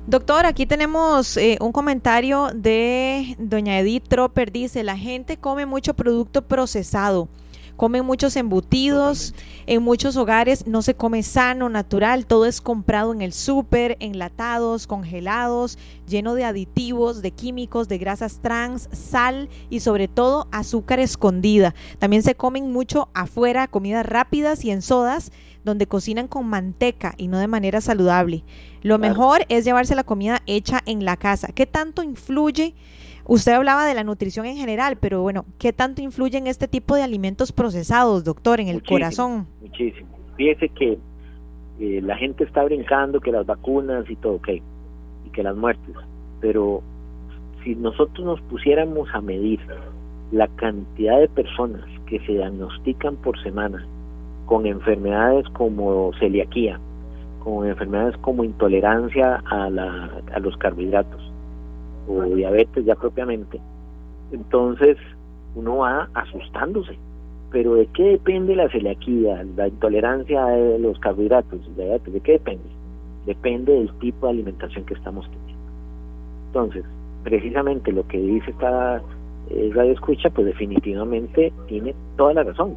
[0.07, 4.53] Doctor, aquí tenemos eh, un comentario de doña Edith Tropper.
[4.53, 7.29] Dice, la gente come mucho producto procesado
[7.77, 9.35] comen muchos embutidos,
[9.67, 14.87] en muchos hogares no se come sano, natural, todo es comprado en el súper, enlatados,
[14.87, 21.75] congelados, lleno de aditivos, de químicos, de grasas trans, sal y sobre todo azúcar escondida.
[21.99, 25.33] También se comen mucho afuera, comidas rápidas y en sodas
[25.65, 28.45] donde cocinan con manteca y no de manera saludable.
[28.83, 31.49] Lo mejor es llevarse la comida hecha en la casa.
[31.55, 32.75] ¿Qué tanto influye?
[33.27, 37.03] Usted hablaba de la nutrición en general, pero bueno, ¿qué tanto influyen este tipo de
[37.03, 39.47] alimentos procesados, doctor, en el corazón?
[39.63, 40.09] Muchísimo.
[40.37, 40.99] Fíjese que
[41.81, 44.49] eh, la gente está brincando que las vacunas y todo, ok,
[45.25, 45.95] y que las muertes,
[46.41, 46.83] pero
[47.63, 49.61] si nosotros nos pusiéramos a medir
[50.31, 53.87] la cantidad de personas que se diagnostican por semana
[54.47, 56.79] con enfermedades como celiaquía,
[57.43, 61.33] con enfermedades como intolerancia a, la, a los carbohidratos,
[62.09, 63.61] o diabetes ya propiamente,
[64.33, 64.97] entonces
[65.55, 66.99] uno va asustándose.
[67.51, 71.61] Pero ¿de qué depende la celiaquía, la intolerancia de los carbohidratos?
[71.77, 72.65] ¿De qué depende?
[73.27, 75.63] Depende del tipo de alimentación que estamos teniendo.
[76.49, 76.85] Entonces,
[77.23, 79.01] precisamente lo que dice esta
[79.51, 82.77] eh, radio escucha, pues definitivamente tiene toda la razón.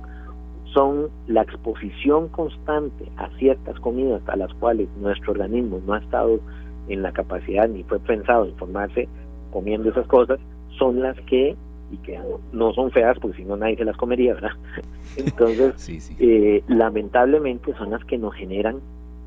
[0.73, 6.39] Son la exposición constante a ciertas comidas a las cuales nuestro organismo no ha estado
[6.87, 9.07] en la capacidad ni fue pensado en formarse
[9.51, 10.39] comiendo esas cosas,
[10.77, 11.55] son las que
[11.91, 12.19] y que
[12.51, 14.51] no son feas porque si no nadie se las comería, ¿verdad?
[15.17, 18.81] Entonces, eh, lamentablemente son las que nos generan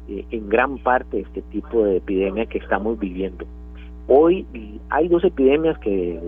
[0.09, 3.47] eh, en gran parte este tipo de epidemia que estamos viviendo.
[4.09, 4.45] Hoy
[4.89, 6.21] hay dos epidemias que,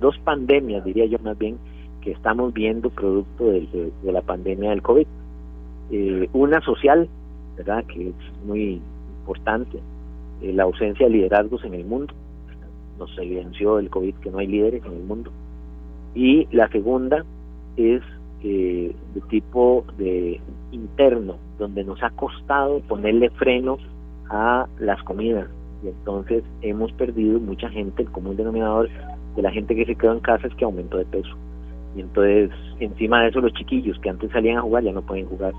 [0.00, 1.58] dos pandemias diría yo más bien,
[2.06, 5.06] que estamos viendo producto de, la pandemia del COVID.
[5.90, 7.08] Eh, una social,
[7.56, 7.84] ¿verdad?
[7.86, 8.14] Que es
[8.46, 8.80] muy
[9.20, 9.80] importante,
[10.40, 12.14] la ausencia de liderazgos en el mundo.
[12.96, 15.32] Nos evidenció el COVID que no hay líderes en el mundo
[16.14, 17.24] y la segunda
[17.76, 18.02] es
[18.44, 20.40] eh, de tipo de
[20.70, 23.78] interno, donde nos ha costado ponerle freno
[24.30, 25.48] a las comidas
[25.84, 28.88] y entonces hemos perdido mucha gente, el común denominador
[29.34, 31.36] de la gente que se quedó en casa es que aumentó de peso.
[31.96, 35.26] Y entonces, encima de eso, los chiquillos que antes salían a jugar ya no pueden
[35.26, 35.54] jugar.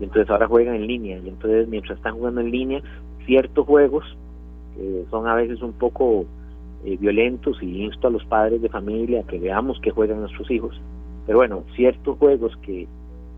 [0.00, 1.18] Y entonces ahora juegan en línea.
[1.18, 2.82] Y entonces, mientras están jugando en línea,
[3.24, 4.04] ciertos juegos,
[4.76, 6.26] que son a veces un poco
[6.84, 10.80] eh, violentos y insto a los padres de familia que veamos que juegan nuestros hijos.
[11.26, 12.86] Pero bueno, ciertos juegos que,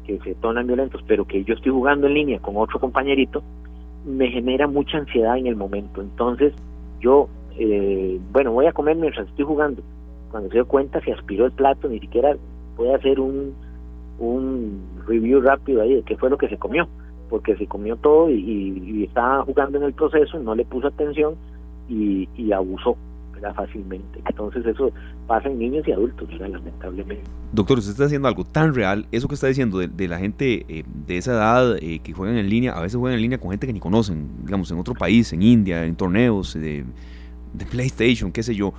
[0.04, 3.42] que se tornan violentos, pero que yo estoy jugando en línea con otro compañerito,
[4.04, 6.00] me genera mucha ansiedad en el momento.
[6.00, 6.52] Entonces,
[7.00, 9.82] yo, eh, bueno, voy a comer mientras estoy jugando.
[10.30, 12.36] Cuando se dio cuenta, se aspiró el plato, ni siquiera
[12.76, 13.54] puede hacer un,
[14.18, 16.88] un review rápido ahí de qué fue lo que se comió,
[17.28, 21.34] porque se comió todo y, estaba jugando en el proceso, no le puso atención
[21.88, 22.96] y, y abusó
[23.54, 24.20] fácilmente.
[24.28, 24.92] Entonces eso
[25.26, 27.24] pasa en niños y adultos, lamentablemente.
[27.52, 30.84] Doctor, usted está haciendo algo tan real, eso que está diciendo de, la gente eh,
[31.06, 33.66] de esa edad eh, que juegan en línea, a veces juegan en línea con gente
[33.66, 36.84] que ni conocen, digamos, en otro país, en India, en torneos de,
[37.70, 38.72] PlayStation, qué sé yo.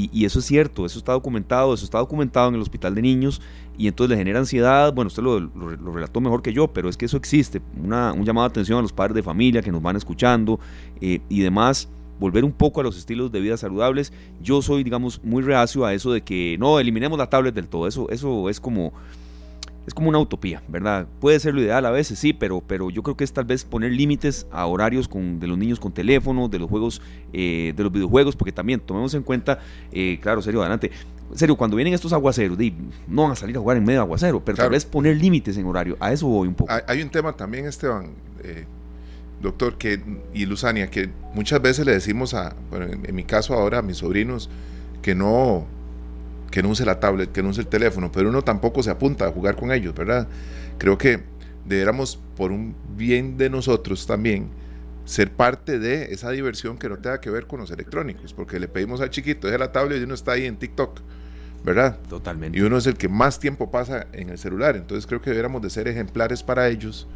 [0.00, 3.42] Y, eso es cierto, eso está documentado, eso está documentado en el hospital de niños
[3.76, 4.92] y entonces le genera ansiedad.
[4.94, 7.60] Bueno, usted lo, lo, relató mejor que yo, pero es que eso existe.
[7.82, 10.60] Una, un llamado de atención a los padres de familia que nos van escuchando
[11.00, 11.88] eh, y demás
[12.20, 14.12] volver un poco a los estilos de vida saludables.
[14.40, 17.88] Yo soy, digamos, muy reacio a eso de que no eliminemos la tablet del todo.
[17.88, 18.92] Eso, eso es como
[19.88, 21.06] es como una utopía, ¿verdad?
[21.18, 23.64] Puede ser lo ideal a veces, sí, pero, pero yo creo que es tal vez
[23.64, 27.00] poner límites a horarios con, de los niños con teléfono, de los juegos,
[27.32, 30.90] eh, de los videojuegos, porque también tomemos en cuenta, eh, claro, serio, adelante.
[31.34, 32.58] Serio, cuando vienen estos aguaceros,
[33.06, 35.56] no van a salir a jugar en medio de aguacero, pero tal vez poner límites
[35.56, 36.70] en horario, a eso voy un poco.
[36.86, 38.10] Hay, un tema también, Esteban,
[38.44, 38.66] eh,
[39.40, 40.02] doctor, que,
[40.34, 43.98] y Luzania, que muchas veces le decimos a, bueno, en, mi caso ahora a mis
[43.98, 44.50] sobrinos,
[45.00, 45.66] que no,
[46.50, 49.26] que no use la tablet, que no use el teléfono, pero uno tampoco se apunta
[49.26, 50.28] a jugar con ellos, ¿verdad?
[50.78, 51.22] Creo que
[51.64, 54.48] deberíamos, por un bien de nosotros también,
[55.04, 58.68] ser parte de esa diversión que no tenga que ver con los electrónicos, porque le
[58.68, 61.00] pedimos al chiquito, deja la tablet y uno está ahí en TikTok,
[61.64, 61.98] ¿verdad?
[62.08, 62.58] Totalmente.
[62.58, 65.62] Y uno es el que más tiempo pasa en el celular, entonces creo que deberíamos
[65.62, 67.08] de ser ejemplares para ellos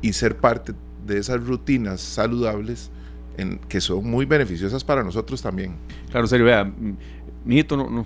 [0.00, 0.74] y ser parte
[1.06, 2.90] de esas rutinas saludables
[3.36, 5.74] en, que son muy beneficiosas para nosotros también.
[6.10, 6.72] Claro, serio, vea,
[7.44, 8.04] mijito, no, no,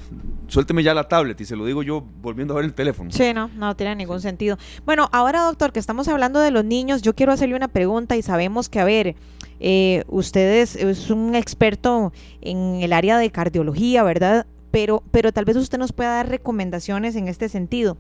[0.49, 3.11] suélteme ya la tablet y se lo digo yo volviendo a ver el teléfono.
[3.11, 4.59] Sí, no, no tiene ningún sentido.
[4.85, 8.23] Bueno, ahora doctor, que estamos hablando de los niños, yo quiero hacerle una pregunta y
[8.23, 9.17] sabemos que, a ver,
[9.61, 14.47] eh, usted es, un experto en el área de cardiología, ¿verdad?
[14.71, 17.97] Pero, pero tal vez usted nos pueda dar recomendaciones en este sentido.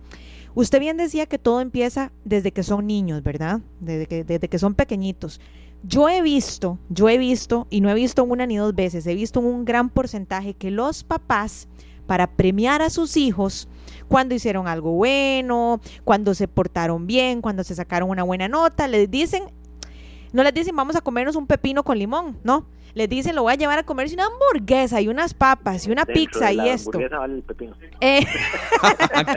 [0.54, 3.60] Usted bien decía que todo empieza desde que son niños, ¿verdad?
[3.80, 5.40] Desde que, desde que son pequeñitos.
[5.88, 9.14] Yo he visto, yo he visto, y no he visto una ni dos veces, he
[9.14, 11.68] visto un gran porcentaje que los papás,
[12.06, 13.68] para premiar a sus hijos,
[14.08, 19.08] cuando hicieron algo bueno, cuando se portaron bien, cuando se sacaron una buena nota, les
[19.08, 19.44] dicen,
[20.32, 23.52] no les dicen vamos a comernos un pepino con limón, no, les dicen, lo voy
[23.52, 26.98] a llevar a comerse una hamburguesa y unas papas y una pizza y esto.
[28.00, 28.26] Eh.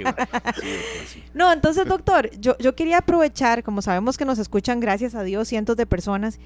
[1.34, 5.50] no, entonces, doctor, yo, yo quería aprovechar, como sabemos que nos escuchan, gracias a Dios,
[5.50, 6.40] cientos de personas,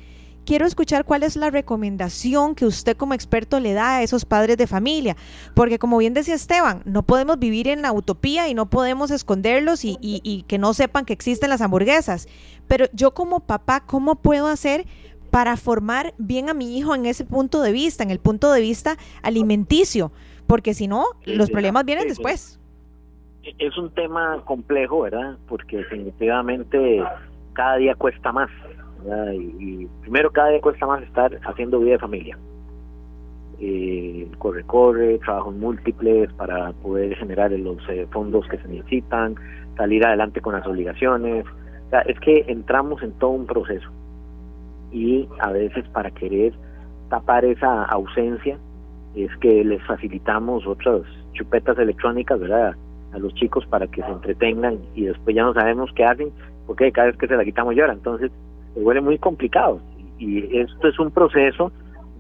[0.44, 4.58] quiero escuchar cuál es la recomendación que usted como experto le da a esos padres
[4.58, 5.16] de familia,
[5.54, 9.86] porque como bien decía Esteban, no podemos vivir en la utopía y no podemos esconderlos
[9.86, 12.28] y, y, y que no sepan que existen las hamburguesas,
[12.68, 14.88] pero yo como papá, ¿cómo puedo hacer
[15.34, 18.62] para formar bien a mi hijo en ese punto de vista, en el punto de
[18.62, 20.12] vista alimenticio,
[20.46, 22.60] porque si no, los problemas vienen después.
[23.58, 25.40] Es un tema complejo, ¿verdad?
[25.48, 27.04] Porque definitivamente
[27.54, 28.52] cada día cuesta más.
[29.34, 32.38] Y, primero, cada día cuesta más estar haciendo vida de familia.
[33.60, 39.34] Eh, corre, corre, trabajos múltiples para poder generar los eh, fondos que se necesitan,
[39.78, 41.44] salir adelante con las obligaciones.
[41.88, 43.90] O sea, es que entramos en todo un proceso
[44.94, 46.54] y a veces para querer
[47.10, 48.58] tapar esa ausencia
[49.16, 51.02] es que les facilitamos otras
[51.34, 52.76] chupetas electrónicas, ¿verdad?
[53.14, 56.32] A los chicos para que se entretengan y después ya no sabemos qué hacen
[56.66, 57.94] porque cada vez que se la quitamos llora.
[57.94, 58.32] Entonces,
[58.74, 59.80] se vuelve muy complicado.
[60.18, 61.72] Y esto es un proceso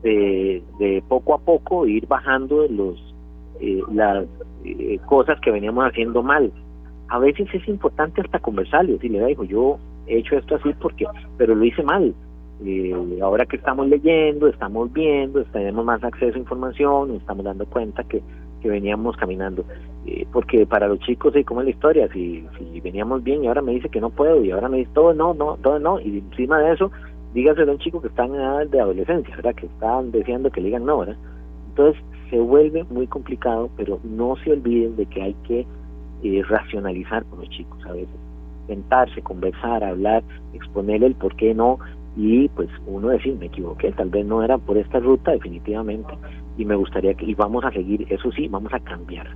[0.01, 3.13] de, de poco a poco ir bajando los
[3.59, 4.25] eh, las
[4.65, 6.51] eh, cosas que veníamos haciendo mal.
[7.09, 11.05] A veces es importante hasta conversar y decirle, dijo, yo he hecho esto así porque,
[11.37, 12.13] pero lo hice mal.
[12.65, 17.65] Eh, ahora que estamos leyendo, estamos viendo, tenemos más acceso a información, nos estamos dando
[17.65, 18.21] cuenta que,
[18.61, 19.65] que veníamos caminando.
[20.05, 22.09] Eh, porque para los chicos, ¿y cómo es la historia?
[22.13, 24.91] Si, si veníamos bien y ahora me dice que no puedo y ahora me dice
[24.93, 26.91] todo no, no, todo no, y encima de eso,
[27.33, 29.55] dígaselo a un chico que está en edad de adolescencia, ¿verdad?
[29.55, 31.17] Que están deseando que le digan no, ¿verdad?
[31.69, 35.65] Entonces se vuelve muy complicado, pero no se olviden de que hay que
[36.23, 38.15] eh, racionalizar con los chicos a veces,
[38.67, 40.23] sentarse, conversar, hablar,
[40.53, 41.79] exponerle el por qué no,
[42.15, 46.13] y pues uno decir, me equivoqué, tal vez no era por esta ruta definitivamente,
[46.57, 49.27] y me gustaría que, y vamos a seguir, eso sí, vamos a cambiar.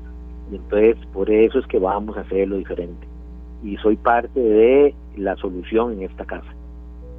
[0.52, 3.08] Y entonces, por eso es que vamos a hacerlo diferente.
[3.64, 6.54] Y soy parte de la solución en esta casa.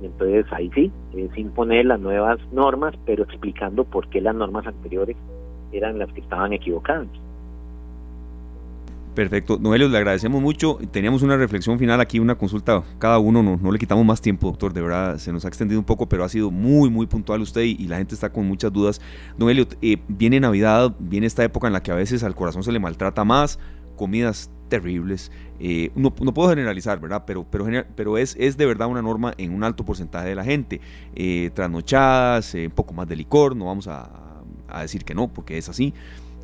[0.01, 4.67] Y entonces ahí sí, es imponer las nuevas normas, pero explicando por qué las normas
[4.67, 5.17] anteriores
[5.73, 7.09] eran las que estaban equivocadas.
[9.19, 9.59] Perfecto.
[9.59, 10.79] Noelio, le agradecemos mucho.
[10.93, 13.43] Teníamos una reflexión final aquí, una consulta cada uno.
[13.43, 14.73] No, no le quitamos más tiempo, doctor.
[14.73, 17.63] De verdad, se nos ha extendido un poco, pero ha sido muy, muy puntual usted
[17.63, 19.01] y, la gente está con muchas dudas.
[19.37, 22.71] Noelio, eh, viene Navidad, viene esta época en la que a veces al corazón se
[22.71, 23.59] le maltrata más,
[23.97, 25.33] comidas terribles.
[25.59, 27.25] Eh, no, puedo generalizar, ¿verdad?
[27.27, 30.45] Pero, pero, pero es, es de verdad una norma en un alto porcentaje de la
[30.45, 30.81] gente.
[31.17, 35.59] Eh, trasnochadas, un poco más de licor, no vamos a, a decir que no, porque
[35.59, 35.93] es así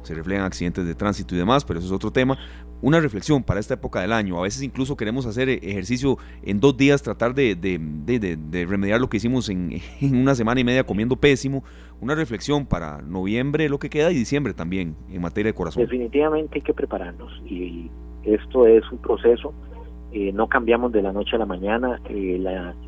[0.04, 2.38] se reflejan accidentes de tránsito y demás, pero eso es otro tema.
[2.85, 4.38] Una reflexión para esta época del año.
[4.38, 9.16] A veces incluso queremos hacer ejercicio en dos días, tratar de, de, remediar lo que
[9.16, 11.64] hicimos en, en, una semana y media comiendo pésimo.
[12.03, 15.83] Una reflexión para noviembre, lo que queda, y diciembre también, en materia de corazón.
[15.83, 17.90] Definitivamente hay que prepararnos y
[18.23, 19.55] esto es un proceso.
[20.12, 22.03] Eh, no cambiamos de la noche a la mañana.
[22.11, 22.38] Eh,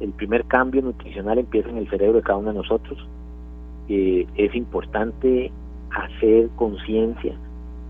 [0.01, 2.99] el primer cambio nutricional empieza en el cerebro de cada uno de nosotros.
[3.89, 5.51] Eh, es importante
[5.91, 7.35] hacer conciencia,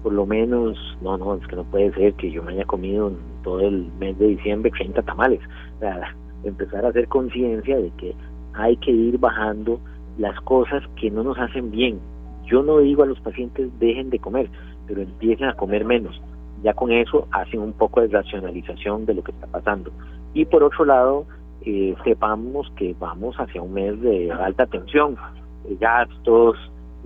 [0.07, 3.09] por lo menos, no, no, es que no puede ser que yo me haya comido
[3.09, 5.40] en todo el mes de diciembre 30 tamales,
[6.45, 8.14] empezar a hacer conciencia de que
[8.55, 9.81] hay que ir bajando
[10.16, 11.99] las cosas que no nos hacen bien.
[12.45, 14.49] Yo no digo a los pacientes dejen de comer,
[14.87, 16.23] pero empiecen a comer menos.
[16.62, 19.90] Ya con eso hacen un poco de racionalización de lo que está pasando.
[20.35, 21.27] Y por otro lado,
[21.62, 25.16] eh, sepamos que vamos hacia un mes de alta tensión,
[25.81, 26.57] gastos,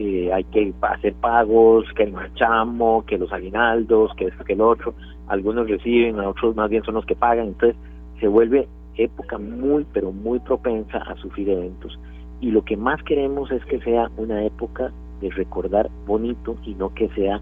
[0.00, 4.62] eh, hay que hacer pagos, que el marchamo, que los aguinaldos, que esto, que el
[4.62, 4.94] otro,
[5.28, 7.76] algunos reciben, otros más bien son los que pagan, entonces
[8.18, 12.00] se vuelve época muy, pero muy propensa a sufrir eventos.
[12.40, 16.94] Y lo que más queremos es que sea una época de recordar bonito y no
[16.94, 17.38] que sea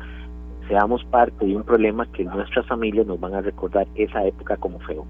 [0.66, 4.80] seamos parte de un problema que nuestras familias nos van a recordar esa época como
[4.80, 5.06] feo.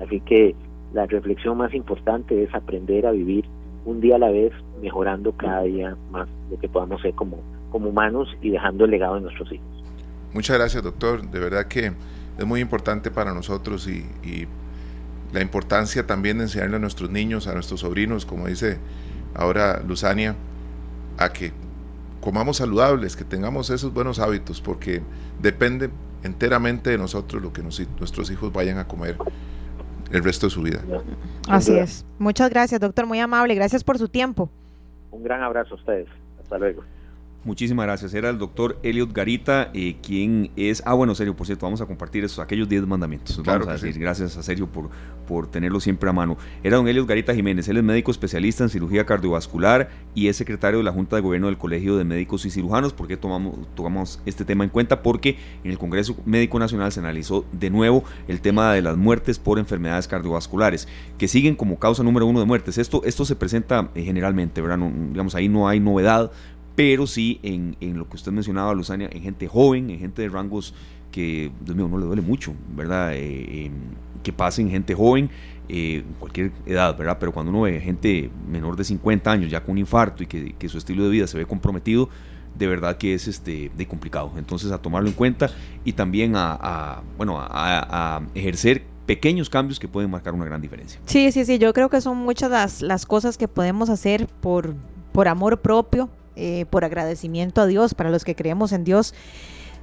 [0.00, 0.56] Así que
[0.92, 3.44] la reflexión más importante es aprender a vivir
[3.84, 7.88] un día a la vez, mejorando cada día más lo que podamos ser como, como
[7.88, 9.66] humanos y dejando el legado de nuestros hijos.
[10.32, 11.28] Muchas gracias, doctor.
[11.28, 11.92] De verdad que
[12.38, 14.46] es muy importante para nosotros y, y
[15.32, 18.78] la importancia también de enseñarle a nuestros niños, a nuestros sobrinos, como dice
[19.34, 20.36] ahora Luzania,
[21.18, 21.52] a que
[22.20, 25.02] comamos saludables, que tengamos esos buenos hábitos, porque
[25.40, 25.90] depende
[26.22, 29.16] enteramente de nosotros lo que nuestros hijos vayan a comer
[30.10, 30.80] el resto de su vida.
[31.48, 32.04] Así es.
[32.18, 33.06] Muchas gracias, doctor.
[33.06, 33.54] Muy amable.
[33.54, 34.50] Gracias por su tiempo.
[35.10, 36.08] Un gran abrazo a ustedes.
[36.42, 36.82] Hasta luego.
[37.44, 38.12] Muchísimas gracias.
[38.14, 40.82] Era el doctor Elliot Garita, eh, quien es.
[40.84, 43.40] Ah, bueno, Sergio, por cierto, vamos a compartir esos, aquellos 10 mandamientos.
[43.44, 44.90] Vamos a decir, gracias a Sergio por,
[45.26, 46.36] por tenerlo siempre a mano.
[46.64, 47.68] Era don Elliot Garita Jiménez.
[47.68, 51.46] Él es médico especialista en cirugía cardiovascular y es secretario de la Junta de Gobierno
[51.46, 52.92] del Colegio de Médicos y Cirujanos.
[52.92, 55.02] ¿Por qué tomamos, tomamos este tema en cuenta?
[55.02, 59.38] Porque en el Congreso Médico Nacional se analizó de nuevo el tema de las muertes
[59.38, 62.78] por enfermedades cardiovasculares, que siguen como causa número uno de muertes.
[62.78, 64.78] Esto, esto se presenta eh, generalmente, ¿verdad?
[65.12, 66.32] digamos, ahí no hay novedad
[66.78, 70.28] pero sí en, en, lo que usted mencionaba, Luzania, en gente joven, en gente de
[70.28, 70.72] rangos
[71.10, 73.16] que, Dios mío, no le duele mucho, ¿verdad?
[73.16, 73.72] Eh, em,
[74.22, 75.28] que pasen gente joven,
[75.68, 77.16] eh, cualquier edad, ¿verdad?
[77.18, 80.52] Pero cuando uno ve gente menor de 50 años ya con un infarto y que,
[80.52, 82.10] que su estilo de vida se ve comprometido,
[82.56, 84.30] de verdad que es este de complicado.
[84.36, 85.50] Entonces a tomarlo en cuenta
[85.84, 90.60] y también a, a bueno a, a, ejercer pequeños cambios que pueden marcar una gran
[90.60, 91.00] diferencia.
[91.06, 94.76] Sí, sí, sí, yo creo que son muchas las, las cosas que podemos hacer por,
[95.10, 96.08] por amor propio,
[96.40, 99.12] eh, por agradecimiento a Dios, para los que creemos en Dios.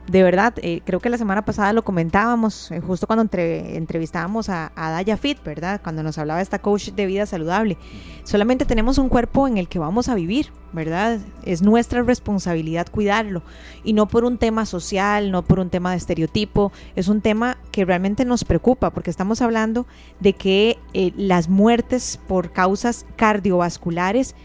[0.08, 4.72] De verdad, eh, creo que la semana pasada lo comentábamos, eh, justo cuando entrevistábamos a,
[4.76, 5.82] a, Daya Fit, ¿verdad?
[5.84, 7.78] Cuando nos hablaba esta coach de vida saludable.
[8.24, 11.20] Solamente tenemos un cuerpo en el que vamos a vivir, ¿verdad?
[11.43, 13.41] Es nuestra responsabilidad cuidarlo.
[13.84, 17.58] Y no por un tema social, no por un tema de estereotipo, es un tema
[17.72, 19.88] que realmente nos preocupa, porque estamos hablando
[20.22, 20.78] de que
[21.18, 24.36] las muertes por causas cardiovasculares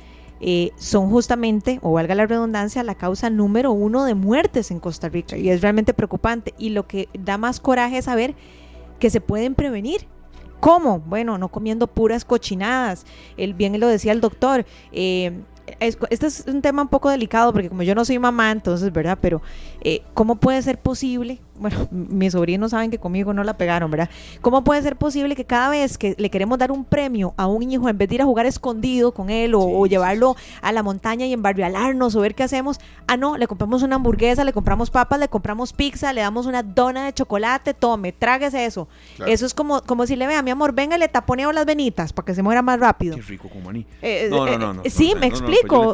[0.41, 5.09] eh, son justamente, o valga la redundancia, la causa número uno de muertes en Costa
[5.09, 5.37] Rica.
[5.37, 6.55] Y es realmente preocupante.
[6.59, 8.35] Y lo que da más coraje es saber
[8.99, 10.07] que se pueden prevenir.
[10.61, 11.01] ¿Cómo?
[11.01, 13.07] Bueno, no comiendo puras cochinadas.
[13.37, 14.67] El, bien lo decía el doctor.
[14.93, 15.41] Eh,
[15.79, 19.19] este es un tema un poco delicado porque como yo no soy mamá, entonces, ¿verdad?
[19.21, 19.41] Pero
[19.83, 24.09] eh, ¿cómo puede ser posible bueno, mis sobrinos saben que conmigo no la pegaron, ¿verdad?
[24.41, 27.71] ¿Cómo puede ser posible que cada vez que le queremos dar un premio a un
[27.71, 31.27] hijo, en vez de ir a jugar escondido con él o, llevarlo a la montaña
[31.27, 35.21] y embarrialarnos o ver qué hacemos, ah, no, le compramos una hamburguesa, le compramos papas,
[35.21, 38.89] le compramos pizza, le damos una dona de chocolate, tome, tráguese eso.
[39.27, 42.25] Eso es como, como si le vea, mi amor, venga, le taponeo las venitas para
[42.25, 43.17] que se muera más rápido.
[43.17, 43.85] Qué rico con maní.
[44.01, 45.93] Eh, no, no, no, Sí, me explico.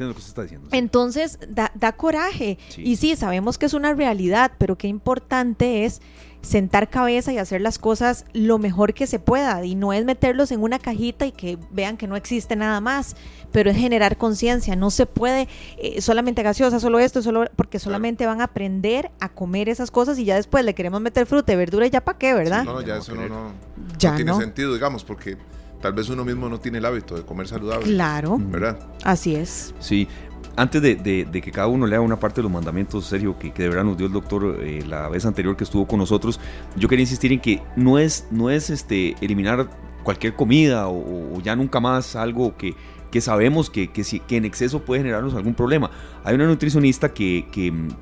[0.70, 2.58] Entonces, da, da coraje.
[2.76, 6.00] Y sí, sabemos que es una realidad, pero qué importante es
[6.46, 10.52] sentar cabeza y hacer las cosas lo mejor que se pueda y no es meterlos
[10.52, 13.16] en una cajita y que vean que no existe nada más,
[13.50, 15.48] pero es generar conciencia, no se puede
[15.78, 20.18] eh, solamente gaseosa, solo esto, solo porque solamente van a aprender a comer esas cosas
[20.18, 22.64] y ya después le queremos meter fruta y verdura y ya para qué, ¿verdad?
[22.64, 23.52] no, ya eso no,
[23.98, 25.36] tiene sentido, digamos, porque
[25.80, 27.86] tal vez uno mismo no tiene el hábito de comer saludable.
[27.86, 28.38] Claro.
[28.38, 28.78] ¿Verdad?
[29.04, 29.74] Así es.
[29.80, 30.08] Sí,
[30.56, 33.84] antes de, que cada uno lea una parte de los mandamientos, Sergio, que, de verdad
[33.84, 36.40] nos dio el doctor eh, la vez anterior que estuvo con nosotros,
[36.76, 39.68] yo quería insistir en que no es, no es este, eliminar
[40.02, 42.74] cualquier comida o, ya nunca más algo que,
[43.10, 45.90] que sabemos que, que, que, en exceso puede generarnos algún problema.
[46.24, 47.46] Hay una nutricionista que,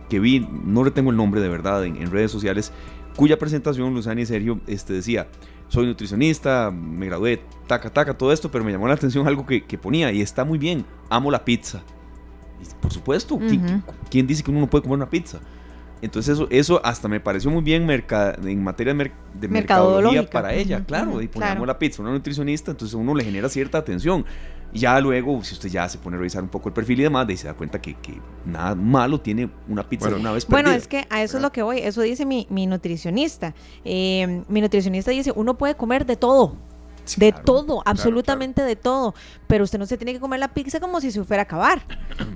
[0.08, 2.72] que vi, no le tengo el nombre de verdad, en, redes sociales,
[3.16, 5.26] cuya presentación, Luzani y Sergio, este, decía,
[5.66, 9.64] soy nutricionista, me gradué, taca, taca, todo esto, pero me llamó la atención algo que,
[9.64, 11.82] que ponía y está muy bien, amo la pizza
[12.80, 13.38] por supuesto,
[14.10, 15.40] ¿quién, dice que uno no puede comer una pizza?
[16.02, 21.22] Entonces eso, eso hasta me pareció muy bien en materia de, mercadología para ella, claro,
[21.22, 24.24] y ponemos la pizza, una nutricionista, entonces uno le genera cierta atención.
[24.72, 27.02] Y ya luego, si usted ya se pone a revisar un poco el perfil y
[27.04, 27.96] demás, y se da cuenta que,
[28.44, 31.62] nada malo tiene una pizza una vez Bueno, es que a eso es lo que
[31.62, 33.54] voy, eso dice mi, nutricionista.
[33.84, 36.56] Eh, mi nutricionista dice, uno puede comer de todo
[37.16, 39.14] de todo, absolutamente de todo.
[39.46, 41.82] Pero usted no se tiene que comer la pizza como si se fuera a acabar.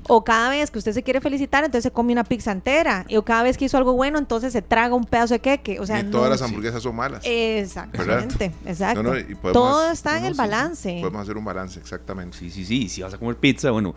[0.09, 3.07] o cada vez que usted se quiere felicitar, entonces se come una pizza entera.
[3.17, 5.81] o cada vez que hizo algo bueno, entonces se traga un pedazo de queque.
[5.81, 7.23] O sea, todas las hamburguesas son malas.
[7.25, 9.13] Exactamente, exacto.
[9.53, 10.99] todo está en el balance.
[11.01, 12.37] Podemos hacer un balance, exactamente.
[12.39, 12.89] Sí, sí, sí.
[12.89, 13.95] Si vas a comer pizza, bueno,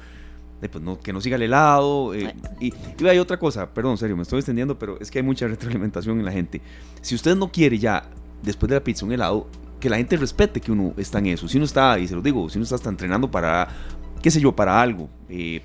[0.68, 2.14] pues no, que no siga el helado.
[2.14, 5.24] Eh, y, y, hay otra cosa, perdón, serio, me estoy extendiendo, pero es que hay
[5.24, 6.62] mucha retroalimentación en la gente.
[7.02, 8.10] Si usted no quiere ya,
[8.42, 9.48] después de la pizza, un helado,
[9.82, 11.50] que la gente respete que uno está en eso.
[11.50, 13.68] Si uno está, y se lo digo, si uno está, entrenando para,
[14.22, 15.62] qué sé yo, para algo, eh,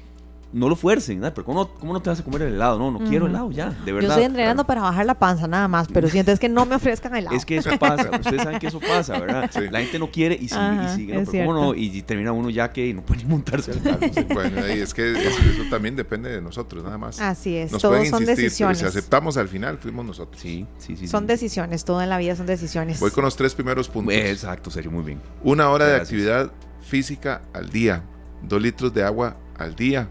[0.57, 1.33] no lo fuercen, ¿no?
[1.35, 2.79] pero ¿cómo, ¿cómo, no te vas a comer el helado?
[2.79, 4.09] No, no quiero helado ya, de verdad.
[4.09, 6.77] Yo estoy entrenando para bajar la panza nada más, pero si es que no me
[6.77, 7.37] ofrezcan helado.
[7.37, 9.51] Es que eso pasa, ustedes saben que eso pasa, ¿verdad?
[9.71, 11.75] La gente no quiere y sigue, y sigue, pero ¿cómo no?
[11.75, 13.99] Y, termina uno ya que no puede ni montarse al carro.
[14.33, 15.39] bueno, es que eso,
[15.69, 17.21] también depende de nosotros, nada más.
[17.21, 18.79] Así es, Nos todos son decisiones.
[18.79, 20.41] si aceptamos al final, fuimos nosotros.
[20.41, 21.07] Sí, sí, sí.
[21.07, 22.99] Son decisiones, todo en la vida son decisiones.
[22.99, 24.15] Voy con los tres primeros puntos.
[24.15, 25.21] Exacto, serio, muy bien.
[25.43, 26.51] Una hora de actividad
[26.81, 28.05] física al día,
[28.43, 30.09] dos litros de agua al día,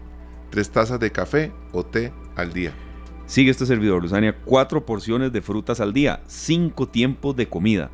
[0.50, 2.72] tres tazas de café o té al día.
[3.26, 7.90] Sigue este servidor, Luzania, cuatro porciones de frutas al día, cinco tiempos de comida,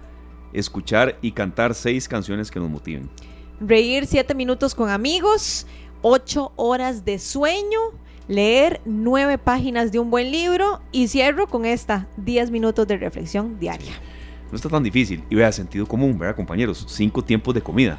[0.52, 3.08] escuchar y cantar seis canciones que nos motiven.
[3.58, 5.66] Reír siete minutos con amigos,
[6.02, 7.80] ocho horas de sueño,
[8.28, 13.58] leer nueve páginas de un buen libro y cierro con esta, diez minutos de reflexión
[13.58, 13.92] diaria.
[14.50, 16.84] No está tan difícil y vea sentido común, ¿verdad, compañeros?
[16.88, 17.98] Cinco tiempos de comida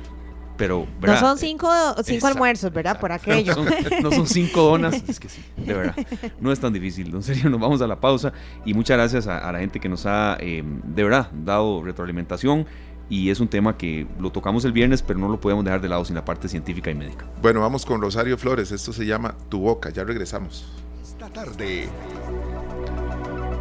[0.68, 1.70] pero no son cinco,
[2.04, 3.00] cinco almuerzos, ¿verdad?
[3.00, 3.56] Por aquello.
[4.02, 5.96] No son, cinco donas, es que sí, de verdad.
[6.40, 7.14] No es tan difícil.
[7.14, 8.34] En serio, nos vamos a la pausa
[8.66, 12.66] y muchas gracias a, la gente que nos ha, em, de verdad, dado retroalimentación
[13.10, 15.90] y es un tema que lo tocamos el viernes, pero no lo podemos dejar de
[15.90, 17.26] lado sin la parte científica y médica.
[17.42, 18.72] Bueno, vamos con Rosario Flores.
[18.72, 19.90] Esto se llama Tu Boca.
[19.90, 20.66] Ya regresamos.
[21.02, 21.90] Esta tarde.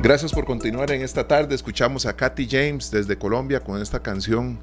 [0.02, 1.54] Gracias por continuar en esta tarde.
[1.54, 4.58] Escuchamos a Katy James desde Colombia con esta canción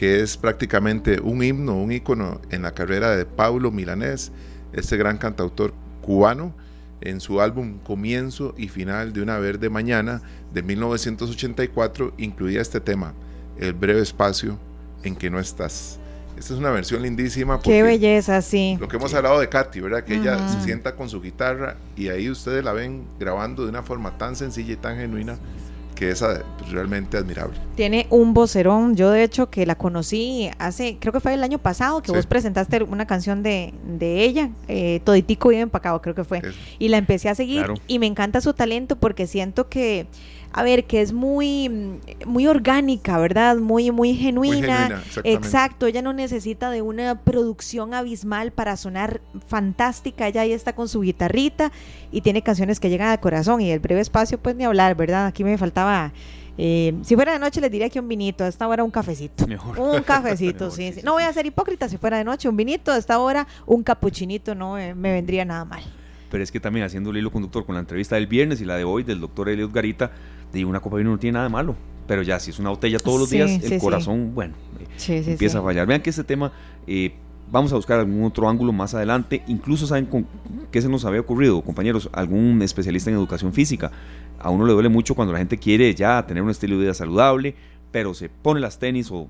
[0.00, 4.32] que es prácticamente un himno, un ícono en la carrera de Pablo Milanés,
[4.72, 6.54] este gran cantautor cubano,
[7.02, 10.22] en su álbum Comienzo y Final de una Verde Mañana
[10.54, 13.12] de 1984 incluía este tema,
[13.58, 14.58] El breve espacio
[15.02, 15.98] en que no estás.
[16.38, 17.60] Esta es una versión lindísima.
[17.60, 18.78] Qué belleza, sí.
[18.80, 20.04] Lo que hemos hablado de Katy, ¿verdad?
[20.04, 23.82] Que ella se sienta con su guitarra y ahí ustedes la ven grabando de una
[23.82, 25.36] forma tan sencilla y tan genuina
[26.00, 27.58] que es pues, realmente admirable.
[27.74, 31.58] Tiene un vocerón, yo de hecho que la conocí hace, creo que fue el año
[31.58, 36.24] pasado, que vos presentaste una canción de, de ella, eh, Toditico vive empacado, creo que
[36.24, 36.40] fue,
[36.78, 40.06] y la empecé a seguir y me encanta su talento porque siento que
[40.52, 43.56] a ver, que es muy, muy orgánica, ¿verdad?
[43.56, 45.02] Muy, muy genuina.
[45.22, 50.26] Exacto, ella no necesita de una producción abismal para sonar fantástica.
[50.26, 51.70] Ella ahí está con su guitarrita
[52.10, 53.60] y tiene canciones que llegan al corazón.
[53.60, 55.26] Y el breve espacio, pues ni hablar, ¿verdad?
[55.26, 56.12] Aquí me faltaba.
[56.58, 59.46] Eh, si fuera de noche les diría que un vinito, a esta hora un cafecito.
[59.46, 59.78] Mejor.
[59.78, 62.90] Un cafecito, sí, sí, No voy a ser hipócrita si fuera de noche, un vinito,
[62.90, 65.82] a esta hora un capuchinito no me vendría nada mal
[66.30, 68.76] pero es que también haciendo el hilo conductor con la entrevista del viernes y la
[68.76, 70.12] de hoy del doctor Eliot Garita,
[70.52, 71.76] de una copa de vino no tiene nada de malo,
[72.06, 74.54] pero ya si es una botella todos los días, el corazón, bueno,
[75.08, 75.86] eh, empieza a fallar.
[75.86, 76.52] Vean que este tema,
[76.86, 77.12] eh,
[77.50, 80.26] vamos a buscar algún otro ángulo más adelante, incluso saben con,
[80.70, 83.92] qué se nos había ocurrido, compañeros, algún especialista en educación física.
[84.38, 86.94] A uno le duele mucho cuando la gente quiere ya tener un estilo de vida
[86.94, 87.54] saludable,
[87.92, 89.28] pero se pone las tenis o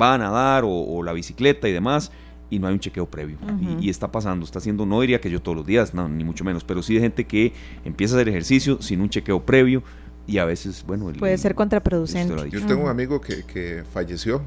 [0.00, 2.12] va a nadar o la bicicleta y demás
[2.52, 3.38] y no hay un chequeo previo.
[3.80, 6.44] y, está pasando, está haciendo, no diría que yo todos los días, no, ni mucho
[6.44, 9.82] menos, pero sí de gente que empieza a hacer ejercicio sin un chequeo previo
[10.26, 11.12] y a veces, bueno...
[11.18, 12.50] Puede ser contraproducente.
[12.50, 14.42] Yo tengo un amigo que, que falleció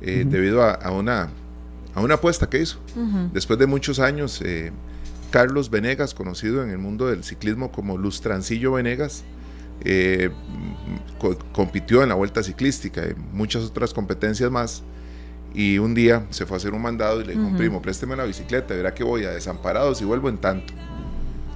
[0.00, 1.30] eh, debido a, una,
[1.94, 2.78] a una apuesta que hizo.
[3.32, 4.72] Después de muchos años, eh,
[5.30, 9.24] Carlos Venegas, conocido en el mundo del ciclismo como Lustrancillo Venegas,
[9.84, 10.30] eh,
[11.52, 14.82] compitió en la vuelta ciclística y muchas otras competencias más
[15.56, 18.24] y un día se fue a hacer un mandado y le dijo, primo, présteme la
[18.24, 20.74] bicicleta, verá que voy a desamparados y vuelvo en tanto.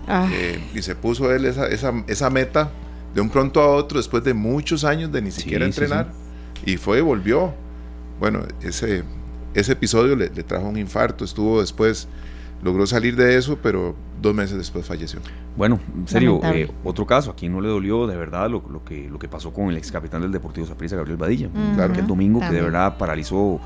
[0.08, 0.26] Ah.
[0.32, 2.70] Eh, y se puso él esa, esa, esa, meta
[3.14, 6.12] de un pronto a otro después de muchos años de ni siquiera entrenar.
[6.64, 7.54] Y fue y volvió.
[8.18, 9.02] Bueno, ese,
[9.54, 12.06] ese episodio le, trajo un infarto, estuvo después,
[12.62, 15.20] logró salir de eso, pero dos meses después falleció.
[15.56, 19.08] Bueno, en serio, eh, otro caso, aquí no le dolió de verdad lo, lo, que,
[19.08, 21.48] lo que pasó con el ex capitán del Deportivo Saprissa, Gabriel Badilla.
[21.74, 21.94] claro.
[21.94, 23.60] Que el domingo que de verdad paralizó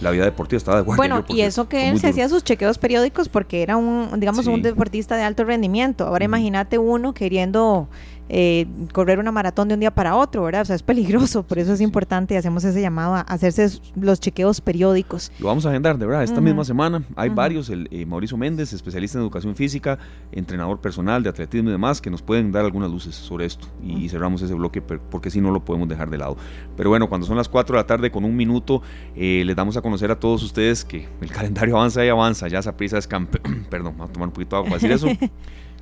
[0.00, 1.14] la vida deportiva estaba de guardia.
[1.14, 4.62] Bueno, y eso que él se hacía sus chequeos periódicos porque era un, digamos, un
[4.62, 6.06] deportista de alto rendimiento.
[6.06, 7.88] Ahora imagínate uno queriendo
[8.32, 10.62] eh, correr una maratón de un día para otro, ¿verdad?
[10.62, 14.20] O sea, es peligroso, por eso es importante y hacemos ese llamado a hacerse los
[14.20, 15.32] chequeos periódicos.
[15.40, 18.72] Lo vamos a agendar, de verdad, esta misma semana hay varios, el eh, Mauricio Méndez,
[18.72, 19.98] especialista en educación física,
[20.30, 24.08] entrenador personal de atletismo y demás, que nos pueden dar algunas luces sobre esto y
[24.08, 26.36] cerramos ese bloque porque si no lo podemos dejar de lado.
[26.76, 28.80] Pero bueno, cuando son las 4 de la tarde con un minuto,
[29.16, 32.60] eh, les damos a conocer a todos ustedes que el calendario avanza y avanza, ya
[32.60, 35.08] esa prisa es campeón, perdón, vamos a tomar un poquito de agua para decir eso.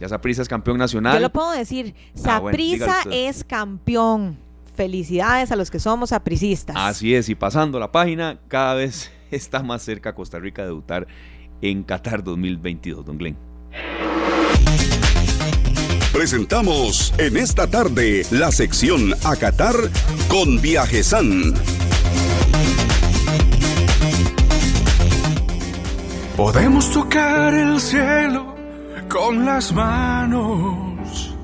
[0.01, 1.15] Ya Saprisa es campeón nacional.
[1.15, 1.95] Yo lo puedo decir.
[2.15, 4.39] Saprisa ah, es campeón.
[4.77, 6.77] Felicidades a los que somos sapricistas.
[6.79, 11.07] Así es, y pasando la página, cada vez está más cerca Costa Rica de debutar
[11.61, 13.37] en Qatar 2022, don Glenn.
[16.13, 19.75] Presentamos en esta tarde la sección a Qatar
[20.29, 21.55] con Viajesan.
[26.37, 28.58] Podemos tocar el cielo
[29.09, 31.35] con las manos,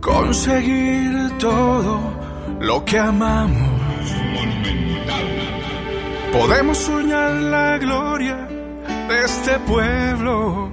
[0.00, 1.98] conseguir todo
[2.60, 3.80] lo que amamos.
[6.32, 8.48] Podemos soñar la gloria
[9.08, 10.70] de este pueblo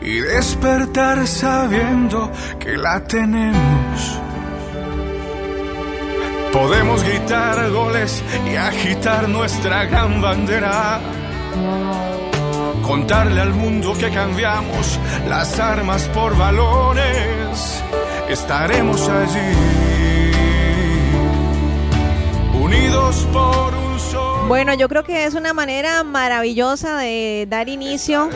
[0.00, 4.20] y despertar sabiendo que la tenemos.
[6.52, 11.00] Podemos gritar goles y agitar nuestra gran bandera
[12.82, 14.98] contarle al mundo que cambiamos
[15.28, 17.82] las armas por valores,
[18.28, 19.54] estaremos allí,
[22.54, 23.83] unidos por un.
[24.48, 28.28] Bueno, yo creo que es una manera maravillosa de dar inicio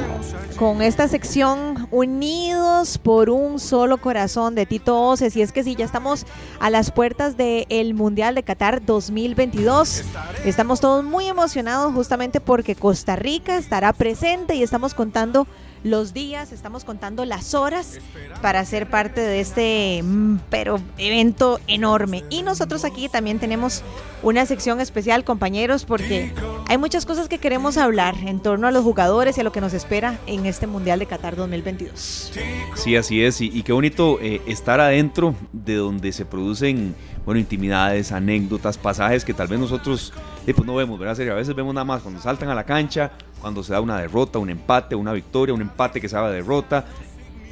[0.56, 5.36] con esta sección Unidos por un solo corazón de Tito Oces.
[5.36, 6.24] Y es que sí, ya estamos
[6.60, 10.02] a las puertas del Mundial de Qatar 2022.
[10.46, 15.46] Estamos todos muy emocionados justamente porque Costa Rica estará presente y estamos contando
[15.84, 17.98] los días, estamos contando las horas
[18.42, 22.24] para ser parte de este mm, pero evento enorme.
[22.30, 23.82] Y nosotros aquí también tenemos
[24.22, 26.32] una sección especial, compañeros, porque
[26.66, 29.60] hay muchas cosas que queremos hablar en torno a los jugadores y a lo que
[29.60, 32.32] nos espera en este Mundial de Qatar 2022.
[32.74, 38.12] Sí, así es, y, qué bonito eh, estar adentro de donde se producen bueno, intimidades,
[38.12, 40.12] anécdotas, pasajes que tal vez nosotros
[40.46, 41.20] eh, pues no vemos, ¿verdad?
[41.30, 43.10] A veces vemos nada más cuando saltan a la cancha,
[43.40, 46.84] cuando se da una derrota, un empate, una victoria, un empate que se va derrota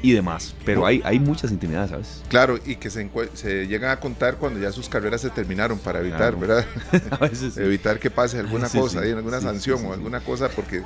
[0.01, 0.53] y demás.
[0.65, 2.23] Pero hay, hay muchas intimidades, ¿sabes?
[2.29, 5.99] Claro, y que se, se llegan a contar cuando ya sus carreras se terminaron para
[5.99, 6.65] evitar, ¿verdad?
[7.11, 10.83] a veces Evitar que pase alguna cosa, alguna sanción o alguna cosa, porque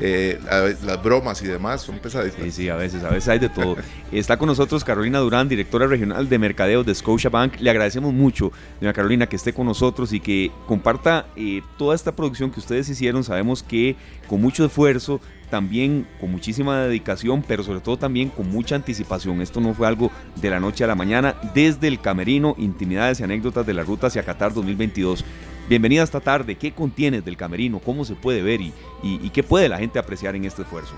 [0.00, 0.38] eh,
[0.84, 2.40] las bromas y demás son pesaditas.
[2.42, 3.76] Sí, sí, a veces, a veces hay de todo.
[4.12, 7.60] Está con nosotros Carolina Durán, directora regional de mercadeo de Scotiabank.
[7.60, 12.12] Le agradecemos mucho, doña Carolina, que esté con nosotros y que comparta eh, toda esta
[12.12, 13.24] producción que ustedes hicieron.
[13.24, 13.96] Sabemos que
[14.28, 15.20] con mucho esfuerzo
[15.54, 19.40] también con muchísima dedicación, pero sobre todo también con mucha anticipación.
[19.40, 23.22] Esto no fue algo de la noche a la mañana, desde el camerino, intimidades y
[23.22, 25.24] anécdotas de la ruta hacia Qatar 2022.
[25.68, 27.78] Bienvenida esta tarde, ¿qué contienes del camerino?
[27.78, 28.72] ¿Cómo se puede ver y,
[29.04, 30.96] y, qué puede la gente apreciar en este esfuerzo?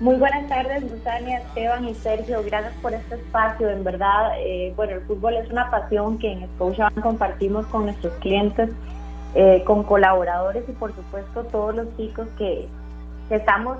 [0.00, 2.42] Muy buenas tardes, Luzania, Esteban y Sergio.
[2.44, 3.70] Gracias por este espacio.
[3.70, 8.12] En verdad, eh, bueno, el fútbol es una pasión que en Scotiabank compartimos con nuestros
[8.16, 8.68] clientes
[9.36, 12.66] eh, con colaboradores y por supuesto todos los chicos que,
[13.36, 13.78] estamos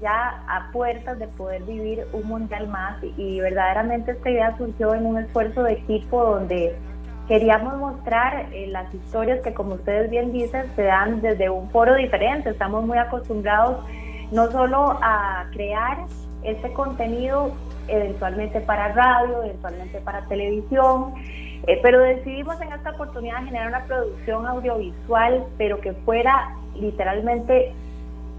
[0.00, 5.06] ya a puertas de poder vivir un mundial más y, verdaderamente esta idea surgió en
[5.06, 6.74] un esfuerzo de equipo donde
[7.28, 11.94] queríamos mostrar eh, las historias que como ustedes bien dicen se dan desde un foro
[11.94, 13.84] diferente, estamos muy acostumbrados
[14.32, 15.98] no solo a crear
[16.42, 17.52] este contenido
[17.88, 21.14] eventualmente para radio, eventualmente para televisión,
[21.66, 27.74] eh, pero decidimos en esta oportunidad generar una producción audiovisual, pero que fuera literalmente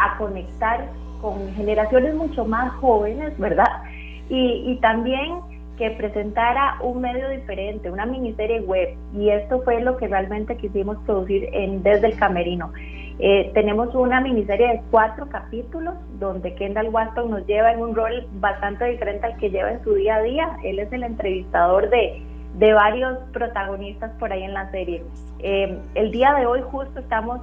[0.03, 0.89] a conectar
[1.21, 3.83] con generaciones mucho más jóvenes, ¿verdad?
[4.29, 5.39] Y, también
[5.77, 8.95] que presentara un medio diferente, una miniserie web.
[9.13, 12.71] Y esto fue lo que realmente quisimos producir en Desde el Camerino.
[13.19, 18.25] Eh, tenemos una miniserie de cuatro capítulos donde Kendall Watson nos lleva en un rol
[18.39, 20.57] bastante diferente al que lleva en su día a día.
[20.63, 22.21] Él es el entrevistador de,
[22.57, 25.03] de varios protagonistas por ahí en la serie.
[25.39, 27.41] Eh, el día de hoy justo estamos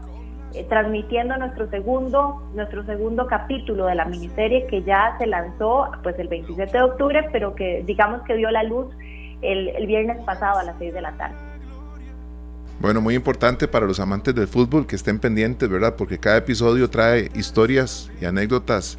[0.55, 6.19] eh, transmitiendo nuestro segundo, nuestro segundo capítulo de la miniserie que ya se lanzó pues
[6.19, 8.87] el 27 de octubre, pero que digamos que dio la luz
[9.43, 11.37] el, el viernes pasado a las 6 de la tarde.
[12.81, 15.97] Bueno, muy importante para los amantes del fútbol que estén pendientes, ¿verdad?
[15.97, 18.99] Porque cada episodio trae historias y anécdotas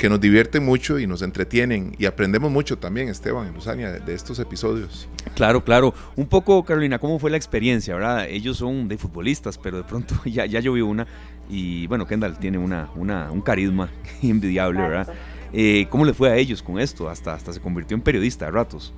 [0.00, 4.14] que nos divierten mucho y nos entretienen y aprendemos mucho también, Esteban y Luzania, de,
[4.14, 5.10] estos episodios.
[5.34, 5.92] Claro, claro.
[6.16, 8.26] Un poco, Carolina, ¿cómo fue la experiencia, verdad?
[8.26, 11.06] Ellos son de futbolistas, pero de pronto ya, ya yo vi una
[11.50, 13.90] y bueno, Kendall tiene una, una, un carisma
[14.22, 15.12] envidiable, ¿verdad?
[15.52, 17.10] Eh, ¿Cómo le fue a ellos con esto?
[17.10, 18.94] Hasta, hasta se convirtió en periodista de ratos.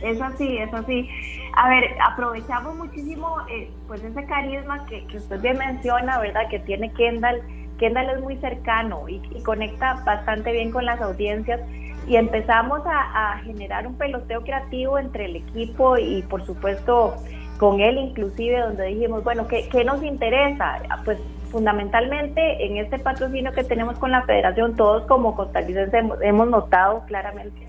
[0.00, 1.06] Es así, es así.
[1.54, 6.48] A ver, aprovechamos muchísimo eh, pues ese carisma que, que usted bien menciona, ¿verdad?
[6.48, 7.42] Que tiene Kendall
[7.78, 11.60] Kendall es muy cercano y, conecta bastante bien con las audiencias
[12.06, 17.14] y empezamos a, generar un peloteo creativo entre el equipo y por supuesto
[17.58, 20.82] con él inclusive donde dijimos, bueno, ¿qué, nos interesa?
[21.04, 21.18] Pues
[21.50, 27.66] fundamentalmente en este patrocinio que tenemos con la federación, todos como costarricenses hemos, notado claramente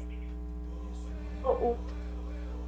[1.43, 1.96] a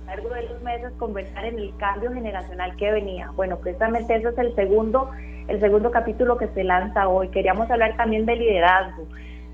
[0.10, 3.32] largo de los meses conversar en el cambio generacional que venía.
[3.36, 5.12] Bueno, precisamente ese es el segundo
[5.48, 7.30] el segundo capítulo que se lanza hoy.
[7.30, 9.08] Queríamos hablar también de liderazgo,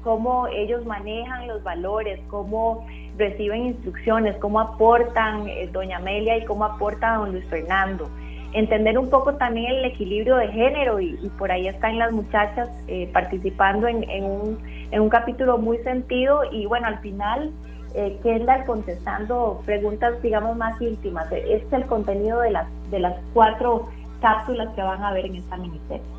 [0.03, 2.85] cómo ellos manejan los valores, cómo
[3.17, 8.09] reciben instrucciones, cómo aportan eh, doña Amelia y cómo aporta don Luis Fernando.
[8.51, 13.09] Entender un poco también el equilibrio de género y, por ahí están las muchachas eh,
[13.13, 14.59] participando en, un,
[14.91, 17.51] en, un, capítulo muy sentido y bueno, al final
[17.95, 21.31] eh, Kendall contestando preguntas digamos más íntimas.
[21.31, 23.87] Este es el contenido de las, de las cuatro
[24.21, 26.14] cápsulas que van a ver en esta miniserie.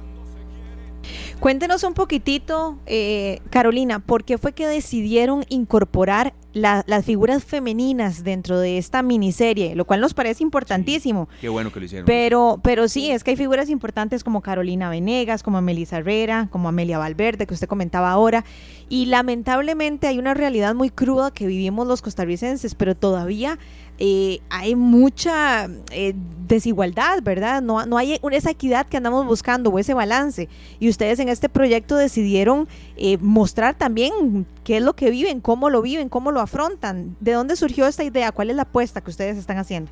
[1.41, 8.59] Cuéntenos un poquitito, eh, Carolina, ¿por qué fue que decidieron incorporar las figuras femeninas dentro
[8.59, 9.77] de esta miniserie?
[9.77, 11.29] Lo cual nos parece importantísimo.
[11.41, 12.07] qué bueno que lo hicieron.
[12.07, 16.71] Pero, pero sí, es que hay figuras importantes como Carolina Venegas, como Melissa Herrera, como
[16.71, 18.45] Amelia Valverde, que usted comentaba ahora.
[18.89, 23.59] Y lamentablemente hay una realidad muy cruda que vivimos los costarricenses, pero todavía
[23.99, 26.15] eh, hay mucha eh,
[26.47, 27.63] desigualdad, ¿verdad?
[27.63, 30.49] No, no hay esa equidad que andamos buscando o ese balance.
[30.79, 35.71] Y ustedes en este proyecto decidieron eh, mostrar también qué es lo que viven, cómo
[35.71, 37.17] lo viven, cómo lo afrontan.
[37.21, 38.33] ¿De dónde surgió esta idea?
[38.33, 39.91] ¿Cuál es la apuesta que ustedes están haciendo?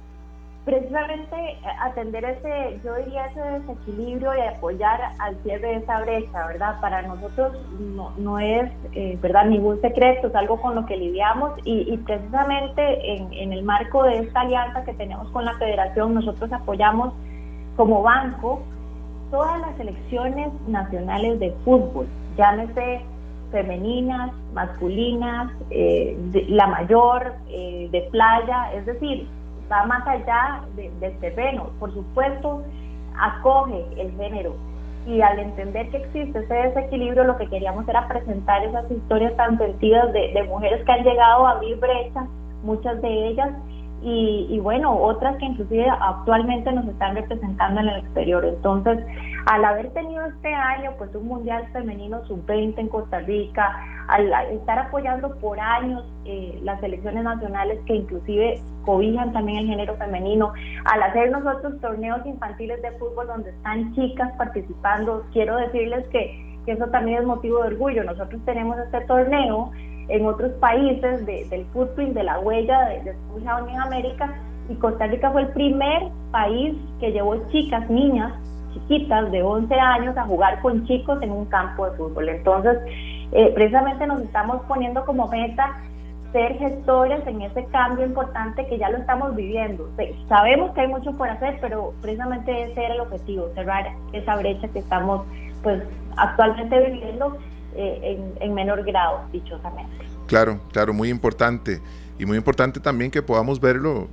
[0.64, 6.46] Precisamente eh, atender ese, yo diría ese desequilibrio y apoyar al cierre de esa brecha,
[6.46, 6.80] ¿verdad?
[6.80, 9.46] Para nosotros no, no es, eh, ¿verdad?
[9.46, 14.18] Ningún secreto, es algo con lo que lidiamos y, precisamente en, en, el marco de
[14.20, 17.12] esta alianza que tenemos con la federación, nosotros apoyamos
[17.76, 18.62] como banco
[19.30, 22.06] todas las selecciones nacionales de fútbol,
[22.36, 23.02] llámese
[23.50, 26.16] femeninas, masculinas, eh,
[26.48, 29.28] la mayor, de playa, es decir,
[29.70, 31.70] va más allá del terreno.
[31.78, 32.62] Por supuesto,
[33.20, 34.54] acoge el género.
[35.06, 39.58] Y al entender que existe ese desequilibrio, lo que queríamos era presentar esas historias tan
[39.58, 42.24] sentidas de, de mujeres que han llegado a abrir brechas,
[42.62, 43.50] muchas de ellas,
[44.06, 48.44] y, bueno, otras que inclusive actualmente nos están representando en el exterior.
[48.44, 48.98] Entonces,
[49.46, 53.78] al haber tenido este año pues un Mundial Femenino Sub-20 en Costa Rica,
[54.08, 59.96] al estar apoyando por años eh, las selecciones nacionales que inclusive cobijan también el género
[59.96, 60.52] femenino,
[60.84, 66.86] al hacer nosotros torneos infantiles de fútbol donde están chicas participando, quiero decirles que eso
[66.86, 68.04] también es motivo de orgullo.
[68.04, 69.70] Nosotros tenemos este torneo
[70.08, 74.34] en otros países del footprint, de la huella de, de en América,
[74.68, 78.32] y Costa Rica fue el primer país que llevó chicas, niñas,
[78.74, 82.28] chiquitas de 11 años a jugar con chicos en un campo de fútbol.
[82.28, 82.78] Entonces,
[83.32, 85.80] eh, precisamente nos estamos poniendo como meta
[86.32, 89.88] ser gestores en ese cambio importante que ya lo estamos viviendo.
[90.28, 94.66] Sabemos que hay mucho por hacer, pero precisamente ese era el objetivo, cerrar esa brecha
[94.68, 95.22] que estamos
[95.62, 95.80] pues
[96.16, 97.38] actualmente viviendo
[97.76, 100.04] eh, en, en menor grado, dichosamente.
[100.26, 101.80] Claro, claro, muy importante.
[102.18, 104.08] Y muy importante también que podamos verlo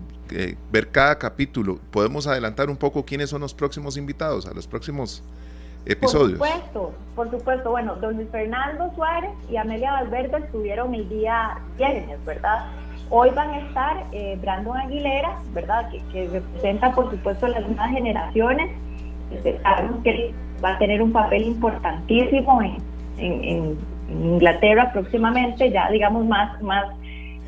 [0.71, 1.79] ver cada capítulo.
[1.91, 5.23] ¿Podemos adelantar un poco quiénes son los próximos invitados a los próximos
[5.85, 6.39] episodios?
[6.39, 7.71] Por supuesto, por supuesto.
[7.71, 12.65] Bueno, don Luis Fernando Suárez y Amelia Valverde estuvieron el día viernes, ¿verdad?
[13.09, 15.89] Hoy van a estar eh, Brandon Aguilera, ¿verdad?
[16.11, 18.69] Que, representa, por supuesto, las nuevas generaciones.
[19.63, 22.77] Sabemos que va a tener un papel importantísimo en,
[23.17, 23.77] en
[24.09, 26.85] Inglaterra próximamente, ya digamos más, más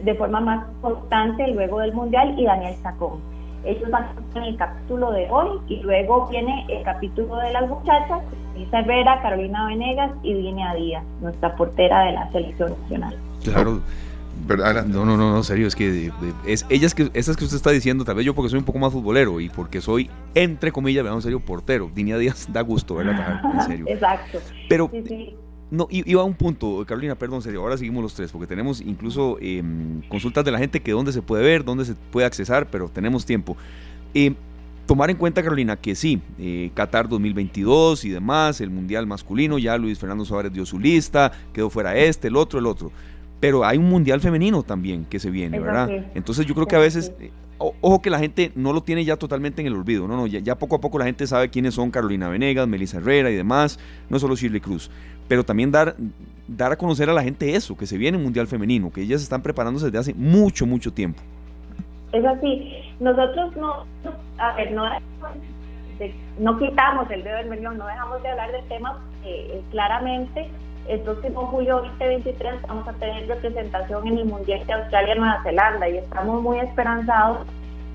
[0.03, 3.19] de forma más constante luego del Mundial y Daniel Sacón.
[3.65, 8.21] Ellos van en el capítulo de hoy y luego viene el capítulo de las muchachas,
[8.57, 13.17] Lisa Herrera, Carolina Venegas y Dina Díaz, nuestra portera de la selección nacional.
[13.43, 13.81] Claro.
[14.47, 16.11] No, no, no, no, serio, es que
[16.45, 18.79] es ellas que esas que usted está diciendo, tal vez yo porque soy un poco
[18.79, 21.89] más futbolero y porque soy entre comillas, veamos en serio, portero.
[21.93, 23.85] Dina Díaz da gusto verla en serio.
[23.87, 24.39] Exacto.
[24.67, 24.89] Pero
[25.73, 29.39] no, iba a un punto, Carolina, perdón, serio, ahora seguimos los tres, porque tenemos incluso
[29.41, 32.89] em, consultas de la gente que dónde se puede ver, dónde se puede accesar, pero
[32.89, 33.57] tenemos tiempo.
[34.13, 34.35] Em,
[34.85, 39.75] tomar en cuenta, Carolina, que sí, eh, Qatar 2022 y demás, el Mundial masculino, ya
[39.79, 42.91] Luis Fernando Suárez dio su lista, quedó fuera este, el otro, el otro.
[43.39, 45.89] Pero hay un Mundial femenino también que se viene, ¿verdad?
[46.13, 47.11] Entonces yo creo que a veces
[47.57, 50.55] ojo que la gente no lo tiene ya totalmente en el olvido, no, no, ya,
[50.57, 54.19] poco a poco la gente sabe quiénes son Carolina Venegas, Melissa Herrera y demás, no
[54.19, 54.89] solo Shirley Cruz,
[55.27, 55.95] pero también dar,
[56.47, 59.21] dar a conocer a la gente eso, que se viene el Mundial Femenino, que ellas
[59.21, 61.21] están preparándose desde hace mucho, mucho tiempo.
[62.11, 63.85] Es así, nosotros no,
[64.37, 64.71] a ver,
[66.39, 70.49] no, quitamos el dedo del medio, no dejamos de hablar del tema, eh, claramente
[70.87, 75.97] el próximo julio 2023 vamos a tener representación en el Mundial de Australia-Nueva Zelanda y
[75.97, 77.47] estamos muy esperanzados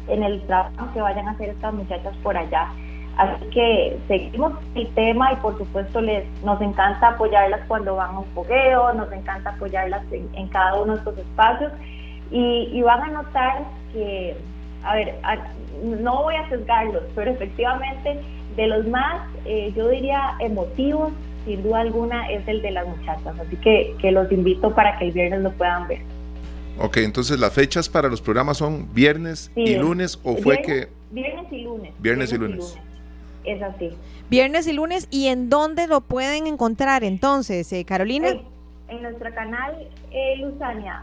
[0.08, 2.72] en el trabajo que vayan a hacer estas muchachas por allá.
[3.18, 8.18] Así que seguimos el tema y por supuesto les nos encanta apoyarlas cuando van a
[8.20, 11.72] un fogueo, nos encanta apoyarlas en, cada uno de estos espacios
[12.30, 14.36] y, van a notar que,
[14.84, 15.14] a ver,
[15.82, 18.20] no voy a sesgarlos, pero efectivamente
[18.54, 21.12] de los más, eh, yo diría, emotivos
[21.44, 23.38] sin duda alguna es el de las muchachas.
[23.38, 26.00] Así que, que los invito para que el viernes lo puedan ver.
[26.78, 30.88] Ok, entonces las fechas para los programas son viernes y lunes o fue que...
[31.10, 31.92] Viernes y lunes.
[31.98, 32.78] Viernes, y, lunes.
[33.44, 33.90] Es así.
[34.30, 35.08] Viernes y lunes.
[35.10, 38.28] ¿Y en dónde lo pueden encontrar entonces, eh, Carolina?
[38.88, 39.74] En, nuestro canal
[40.10, 41.02] eh, Luzania,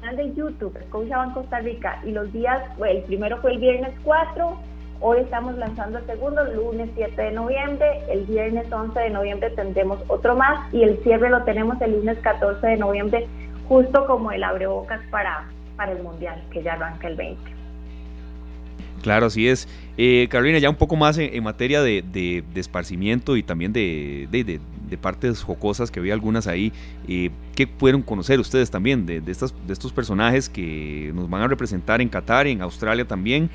[0.00, 2.00] canal de YouTube, Banco Costa Rica.
[2.04, 4.58] Y los días, el primero fue el viernes 4
[5.06, 9.50] Hoy estamos lanzando el segundo, el lunes 7 de noviembre, el viernes 11 de noviembre
[9.50, 13.26] tendremos otro más y el cierre lo tenemos el lunes 14 de noviembre,
[13.68, 15.46] justo como el abrebocas para,
[15.76, 17.53] para el Mundial, que ya arranca el 20.
[19.04, 19.68] Claro, así es.
[19.98, 24.60] Eh, Carolina, ya un poco más en, materia de, esparcimiento y también de,
[24.98, 26.72] partes jocosas, que vi algunas ahí,
[27.06, 32.00] eh, ¿qué pudieron conocer ustedes también de, de estos personajes que nos van a representar
[32.00, 33.50] en Qatar, en Australia también,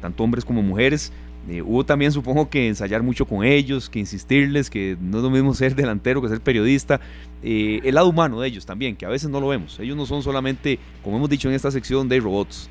[0.00, 1.12] tanto hombres como mujeres.
[1.50, 5.28] Eh, hubo también, supongo que ensayar mucho con ellos, que insistirles que no es lo
[5.30, 6.98] mismo ser delantero que ser periodista.
[7.42, 9.78] Eh, el lado humano de ellos también, que a veces no lo vemos.
[9.80, 12.70] Ellos no son solamente, como hemos dicho en esta sección, de robots.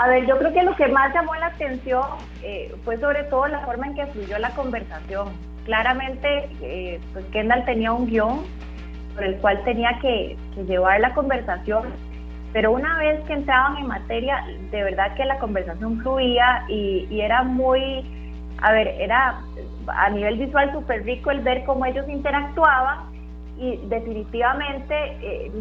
[0.00, 2.02] A ver, yo creo que lo que más llamó la atención
[2.42, 5.28] eh, fue sobre todo la forma en que fluyó la conversación.
[5.66, 6.48] Claramente,
[7.12, 8.46] pues Kendall tenía un guion
[9.14, 11.92] por el cual tenía que, que llevar la conversación
[12.52, 17.42] pero una vez que entraban en materia, de verdad que la conversación fluía y, era
[17.44, 18.04] muy,
[18.60, 19.40] a ver, era
[19.86, 23.10] a nivel visual súper rico el ver cómo ellos interactuaban
[23.56, 25.52] y definitivamente eh,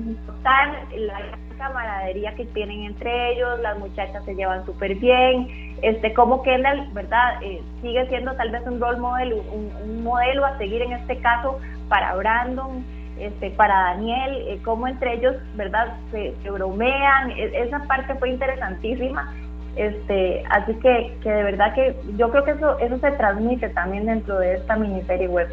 [0.95, 1.19] la
[1.59, 5.47] camaradería que tienen entre ellos, las muchachas se llevan súper bien,
[5.83, 7.43] este, como Kendall, ¿verdad?
[7.43, 11.59] Eh, sigue siendo tal vez un role model, un modelo a seguir en este caso
[11.87, 12.83] para Brandon
[13.19, 19.33] este, para Daniel, eh, cómo entre ellos, ¿verdad?, se, bromean, e, esa parte fue interesantísima.
[19.75, 24.05] Este, así que, que de verdad que yo creo que eso, eso se transmite también
[24.05, 25.49] dentro de esta miniserie web.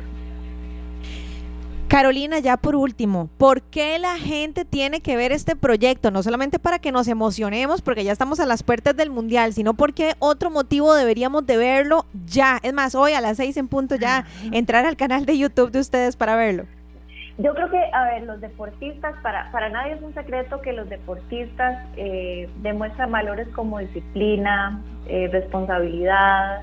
[1.89, 6.11] Carolina, ya por último, ¿por qué la gente tiene que ver este proyecto?
[6.11, 9.72] No solamente para que nos emocionemos, porque ya estamos a las puertas del Mundial, sino
[9.74, 12.59] porque otro motivo deberíamos de verlo ya.
[12.64, 15.78] Es más, hoy a las seis en punto ya entrar al canal de YouTube de
[15.78, 16.64] ustedes para verlo.
[17.39, 20.89] Yo creo que, a ver, los deportistas, para, para nadie es un secreto que los
[20.89, 26.62] deportistas eh, demuestran valores como disciplina, eh, responsabilidad,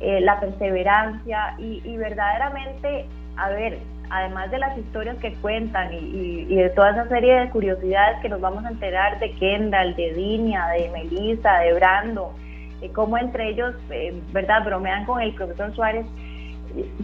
[0.00, 3.06] eh, la perseverancia y, y verdaderamente,
[3.36, 3.80] a ver,
[4.12, 8.42] además de las historias que cuentan y, de toda esa serie de curiosidades que nos
[8.42, 12.34] vamos a enterar de Kendall, de Dinia, de Melissa, de Brando,
[12.82, 16.04] de cómo entre ellos, eh, ¿verdad?, bromean con el profesor Suárez.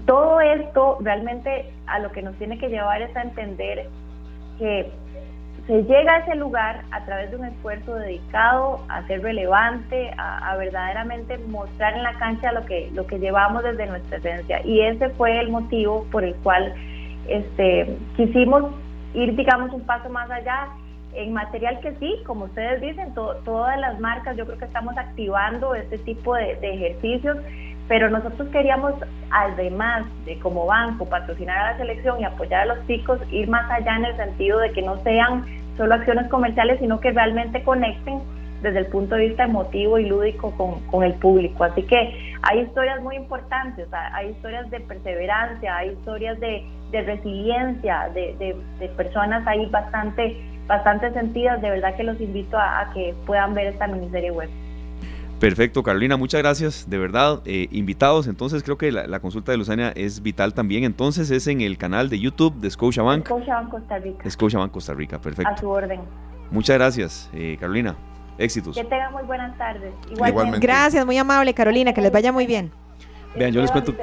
[0.05, 3.89] Todo esto realmente a lo que nos tiene que llevar es a entender
[4.59, 4.91] que
[5.67, 10.51] se llega a ese lugar a través de un esfuerzo dedicado a ser relevante, a,
[10.51, 14.61] a, verdaderamente mostrar en la cancha lo que, lo que llevamos desde nuestra esencia.
[14.65, 16.75] Y ese fue el motivo por el cual
[17.29, 18.64] este, quisimos
[19.14, 20.68] ir, digamos, un paso más allá
[21.14, 25.74] en material que sí, como ustedes dicen, todas las marcas yo creo que estamos activando
[25.74, 27.39] este tipo de, ejercicios,
[27.89, 28.95] pero nosotros queríamos,
[29.31, 33.70] además de como banco, patrocinar a la selección y apoyar a los chicos, ir más
[33.70, 35.45] allá en el sentido de que no sean
[35.76, 38.20] solo acciones comerciales, sino que realmente conecten
[38.63, 41.65] desde el punto de vista emotivo y lúdico con, con el público.
[41.65, 48.11] Así que hay historias muy importantes, hay historias de perseverancia, hay historias de, de resiliencia,
[48.15, 48.35] de,
[48.79, 50.37] de, personas ahí bastante,
[50.67, 51.61] bastante sentidas.
[51.61, 54.49] De verdad que los invito a, que puedan ver esta miniserie web.
[55.41, 57.43] Perfecto, Carolina, muchas gracias, de verdad.
[57.45, 60.83] Eh, invitados, entonces creo que la, consulta de Luzania es vital también.
[60.83, 63.25] Entonces es en el canal de YouTube de Scotiabank.
[63.25, 64.29] Scotiabank Costa Rica.
[64.29, 65.53] Scotiabank Costa Rica, perfecto.
[65.53, 66.01] A su orden.
[66.51, 67.95] Muchas gracias, eh, Carolina.
[68.39, 68.76] Éxitos.
[68.76, 69.93] Que tengan muy buenas tardes.
[70.11, 70.61] Igualmente.
[70.61, 72.70] Gracias, muy amable, Carolina, que les vaya muy bien.
[73.36, 73.95] Vean, yo les cuento.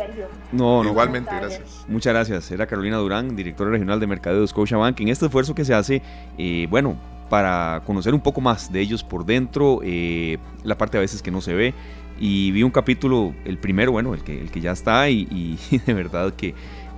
[0.51, 0.89] No, no.
[0.89, 1.85] Igualmente, gracias.
[1.87, 2.51] Muchas gracias.
[2.51, 4.99] Era Carolina Durán, directora regional de Mercadeo de Scotiabank.
[5.01, 6.01] En este esfuerzo que se hace,
[6.37, 6.95] eh, bueno,
[7.29, 11.31] para conocer un poco más de ellos por dentro, eh, la parte a veces que
[11.31, 11.73] no se ve.
[12.19, 15.93] Y vi un capítulo, el primero, bueno, el que, el que ya está, y, de
[15.93, 16.53] verdad que,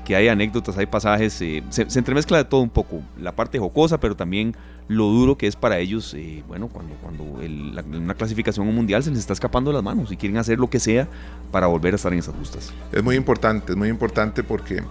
[0.07, 3.01] que, hay anécdotas, hay pasajes, eh, se, se entremezcla de todo un poco.
[3.19, 4.55] La parte jocosa, pero también
[4.87, 9.19] lo duro que es para ellos, eh, bueno, cuando, cuando una clasificación mundial se les
[9.19, 11.07] está escapando de las manos y quieren hacer lo que sea
[11.51, 12.73] para volver a estar en esas justas.
[12.91, 14.81] Es muy importante, es muy importante porque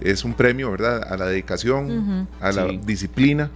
[0.00, 1.04] es un premio, ¿verdad?
[1.08, 3.50] A la dedicación, a la disciplina.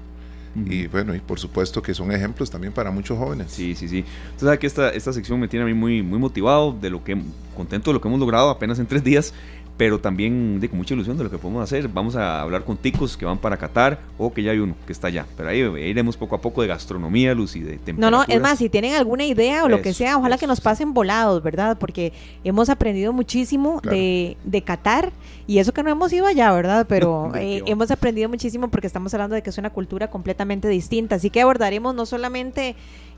[0.66, 3.46] Y bueno, y por supuesto que son ejemplos también para muchos jóvenes.
[3.50, 3.98] Sí, sí, sí.
[3.98, 7.04] Entonces, sabe que esta, esta sección me tiene a mí muy, muy motivado, de lo
[7.04, 7.16] que,
[7.56, 9.34] contento de lo que hemos logrado apenas en tres días
[9.78, 11.86] pero también de, con mucha ilusión de lo que podemos hacer.
[11.86, 14.92] Vamos a hablar con ticos que van para Qatar o que ya hay uno que
[14.92, 15.24] está allá.
[15.36, 18.58] Pero ahí iremos poco a poco de gastronomía, luz y de No, no, es más,
[18.58, 21.78] si tienen alguna idea o lo que sea, ojalá que nos pasen volados, ¿verdad?
[21.78, 22.12] Porque
[22.42, 25.12] hemos aprendido muchísimo de, de Qatar
[25.46, 26.86] y eso que no hemos ido allá, ¿verdad?
[26.88, 31.14] Pero eh, hemos aprendido muchísimo porque estamos hablando de que es una cultura completamente distinta.
[31.14, 32.74] Así que abordaremos no solamente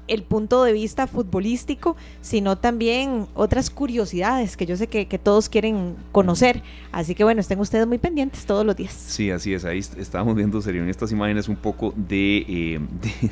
[0.09, 5.97] el punto de vista futbolístico, sino también otras curiosidades que yo sé que, todos quieren
[6.13, 6.63] conocer.
[6.93, 8.93] Así que bueno, estén ustedes muy pendientes todos los días.
[8.93, 9.65] Sí, así es.
[9.65, 13.31] Ahí estábamos viendo, serio, en estas imágenes un poco de, eh, de,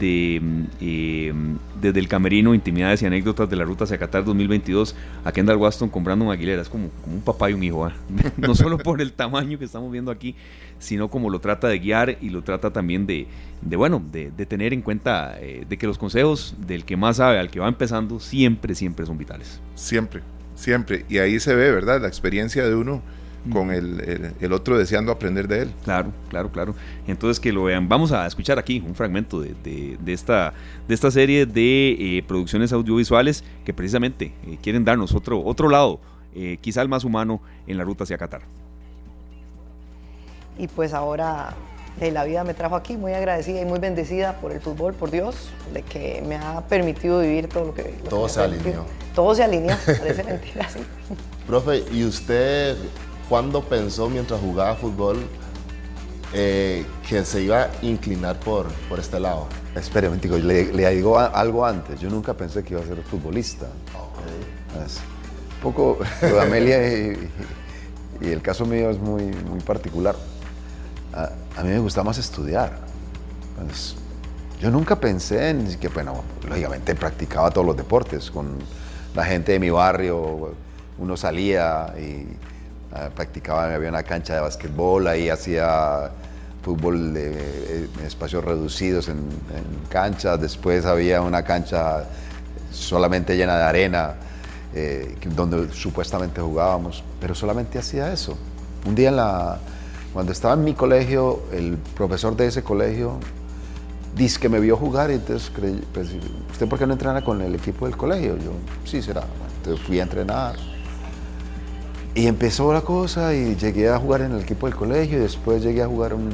[0.00, 1.32] eh,
[1.80, 5.88] desde el camerino, intimidades y anécdotas de la ruta hacia Qatar 2022 a Kendall Waston
[5.88, 6.62] con Brandon Aguilera.
[6.62, 7.90] Es como, un papá y un hijo,
[8.36, 10.34] no solo por el tamaño que estamos viendo aquí,
[10.78, 13.26] sino como lo trata de guiar y lo trata también de,
[13.62, 17.38] de bueno, de, tener en cuenta eh, de que los consejos del que más sabe
[17.38, 19.60] al que va empezando siempre, siempre son vitales.
[19.74, 20.22] Siempre,
[20.54, 21.04] siempre.
[21.08, 22.00] Y ahí se ve, ¿verdad?
[22.00, 23.02] La experiencia de uno
[23.52, 25.70] con el, el, otro deseando aprender de él.
[25.84, 26.74] Claro, claro, claro.
[27.06, 27.88] Entonces que lo vean.
[27.88, 29.54] Vamos a escuchar aquí un fragmento de,
[29.98, 30.52] de, esta,
[30.86, 36.00] de esta serie de eh, producciones audiovisuales que precisamente eh, quieren darnos otro, otro lado,
[36.34, 38.42] eh, quizá el más humano, en la ruta hacia Qatar.
[40.58, 41.54] Y pues ahora
[42.00, 45.50] la vida me trajo aquí, muy agradecida y muy bendecida por el fútbol, por Dios,
[45.72, 47.82] de que me ha permitido vivir todo lo que...
[48.08, 48.84] todo se alineó.
[49.14, 50.80] Todo se alineó, parece mentira, sí.
[51.46, 52.76] Profe, ¿y usted
[53.30, 55.24] ¿Cuándo pensó mientras jugaba fútbol
[56.34, 59.46] eh, que se iba a inclinar por, por este lado?
[59.76, 62.00] Espere un momentico, le, le, digo algo antes.
[62.00, 63.66] Yo nunca pensé que iba a ser futbolista.
[64.74, 67.30] un poco lo de Amelia y,
[68.20, 70.16] el caso mío es muy, muy particular.
[71.14, 72.80] A, mí me gusta más estudiar.
[73.64, 73.94] Pues,
[74.60, 78.58] yo nunca pensé en que, bueno, lógicamente practicaba todos los deportes con
[79.14, 80.52] la gente de mi barrio.
[80.98, 82.26] Uno salía y
[83.14, 86.10] practicaba, había una cancha de básquetbol, ahí hacía
[86.62, 89.20] fútbol de, en espacios reducidos en,
[89.88, 92.04] canchas, después había una cancha
[92.70, 94.14] solamente llena de arena,
[94.74, 98.36] eh, donde supuestamente jugábamos, pero solamente hacía eso.
[98.86, 99.58] Un día en la,
[100.12, 103.18] Cuando estaba en mi colegio, el profesor de ese colegio
[104.14, 105.50] dice que me vio jugar y entonces
[105.92, 106.08] pues,
[106.52, 108.36] ¿usted por qué no entrena con el equipo del colegio?
[108.36, 108.52] Yo,
[108.84, 109.24] sí, será.
[109.58, 110.56] entonces fui a entrenar.
[112.14, 115.62] Y empezó la cosa y llegué a jugar en el equipo del colegio y después
[115.62, 116.32] llegué a jugar en un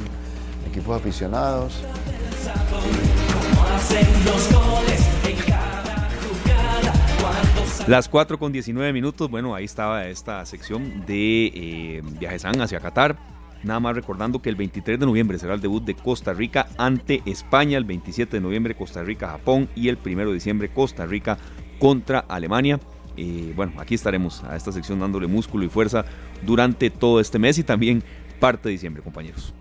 [0.69, 1.83] equipo de aficionados.
[7.87, 12.01] Las 4 con 19 minutos, bueno, ahí estaba esta sección de eh,
[12.59, 13.17] hacia Qatar.
[13.63, 17.21] Nada más recordando que el 23 de noviembre será el debut de Costa Rica ante
[17.25, 21.37] España, el 27 de noviembre Costa Rica-Japón y el 1 de diciembre Costa Rica
[21.79, 22.79] contra Alemania.
[23.17, 26.05] Eh, bueno, aquí estaremos a esta sección dándole músculo y fuerza
[26.45, 28.03] durante todo este mes y también
[28.39, 29.53] parte de diciembre, compañeros.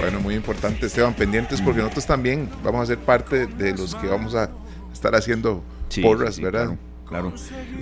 [0.00, 4.08] Bueno, muy importante, Esteban, pendientes porque nosotros también vamos a ser parte de los que
[4.08, 4.50] vamos a
[4.92, 5.62] estar haciendo
[6.02, 6.66] porras, ¿verdad?
[6.66, 6.91] Claro.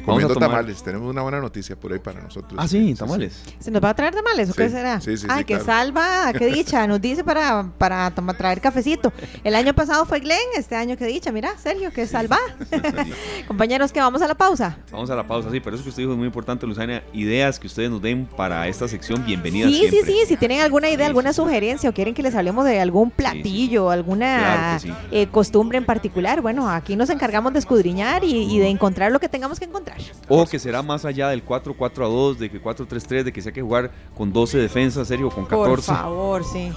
[0.05, 0.83] Comiendo tamales.
[0.83, 2.55] Tenemos una buena noticia por ahí para nosotros.
[2.57, 3.43] Ah, sí, tamales.
[3.59, 5.01] ¿Se nos va a traer tamales o qué será?
[5.01, 6.87] Sí, sí, Ay, qué salva, qué dicha.
[6.87, 9.13] Nos dice para, para traer cafecito.
[9.45, 11.33] El año pasado fue Glenn, este año qué dicha.
[11.33, 12.39] Mira, Sergio, qué salva.
[13.49, 14.79] Compañeros, que vamos a la pausa.
[14.91, 15.61] Vamos a la pausa, sí.
[15.61, 17.05] Pero eso que usted dijo es muy importante, Luzania.
[17.13, 19.71] Ideas que ustedes nos den para esta sección, bienvenidas.
[19.71, 20.17] Sí, sí, sí.
[20.27, 24.79] Si tienen alguna idea, alguna sugerencia o quieren que les hablemos de algún platillo, alguna
[25.11, 29.29] eh, costumbre en particular, bueno, aquí nos encargamos de escudriñar y de encontrar lo que
[29.29, 29.99] tengamos que encontrar.
[30.29, 33.53] O que será más allá del 4-4 a 2, de que 4-3-3, de que sea
[33.53, 35.69] que jugar con 12 defensas, serio, con 14.
[35.69, 36.73] Por favor, sí.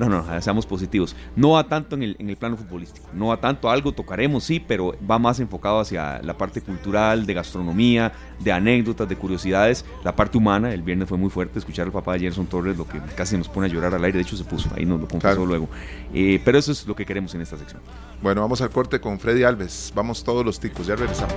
[0.00, 1.14] No, no, seamos positivos.
[1.36, 4.58] No va tanto en el, en el plano futbolístico, no va tanto, algo tocaremos, sí,
[4.58, 10.16] pero va más enfocado hacia la parte cultural, de gastronomía, de anécdotas, de curiosidades, la
[10.16, 10.72] parte humana.
[10.72, 13.50] El viernes fue muy fuerte escuchar al papá de Gerson Torres, lo que casi nos
[13.50, 15.68] pone a llorar al aire, de hecho se puso, ahí nos lo confesó luego.
[16.14, 17.82] Eh, pero eso es lo que queremos en esta sección.
[18.22, 21.36] Bueno, vamos al corte con Freddy Alves, vamos todos los ticos, ya regresamos.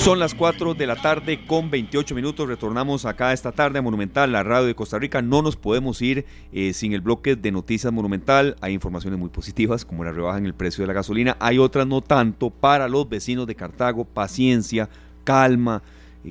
[0.00, 2.48] Son las 4 de la tarde con 28 minutos.
[2.48, 5.20] Retornamos acá esta tarde a Monumental, la radio de Costa Rica.
[5.20, 6.24] No nos podemos ir
[6.54, 8.56] eh, sin el bloque de noticias Monumental.
[8.62, 11.36] Hay informaciones muy positivas, como la rebaja en el precio de la gasolina.
[11.38, 14.06] Hay otras no tanto para los vecinos de Cartago.
[14.06, 14.88] Paciencia,
[15.22, 15.82] calma.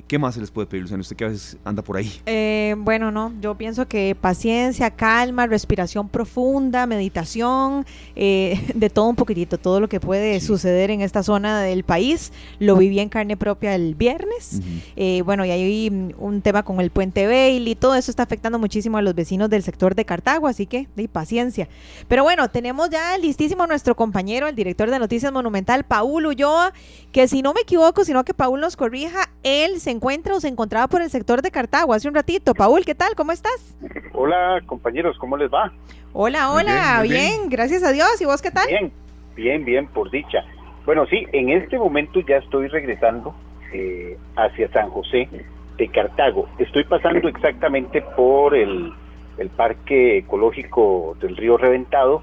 [0.06, 1.00] ¿Qué más se les puede pedir, Luciano?
[1.00, 2.12] Usted que a veces anda por ahí.
[2.26, 7.84] Eh, bueno, no, yo pienso que paciencia, calma, respiración profunda, meditación,
[8.14, 12.32] eh, de todo un poquitito, todo lo que puede suceder en esta zona del país.
[12.60, 14.60] Lo viví en carne propia el viernes.
[14.94, 18.98] Eh, bueno, y hay un tema con el puente Bailey, todo eso está afectando muchísimo
[18.98, 21.68] a los vecinos del sector de Cartago, así que de paciencia.
[22.06, 26.72] Pero bueno, tenemos ya listísimo nuestro compañero, el director de Noticias Monumental, Paul Ulloa,
[27.10, 30.48] que si no me equivoco, sino que Paul nos corrija, él se encuentra o se
[30.48, 32.54] encontraba por el sector de Cartago hace un ratito.
[32.54, 33.14] Paul, ¿qué tal?
[33.16, 33.76] ¿Cómo estás?
[34.12, 35.72] Hola, compañeros, ¿cómo les va?
[36.12, 38.20] Hola, hola, bien, gracias a Dios.
[38.20, 38.66] ¿Y vos qué tal?
[38.68, 38.92] Bien,
[39.36, 40.44] bien, bien, por dicha.
[40.86, 43.34] Bueno, sí, en este momento ya estoy regresando
[43.72, 45.28] eh, hacia San José
[45.76, 46.48] de Cartago.
[46.58, 48.92] Estoy pasando exactamente por el,
[49.38, 52.22] el Parque Ecológico del Río Reventado,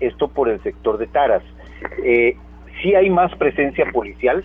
[0.00, 1.42] esto por el sector de Taras.
[2.04, 2.36] Eh,
[2.82, 4.44] sí hay más presencia policial,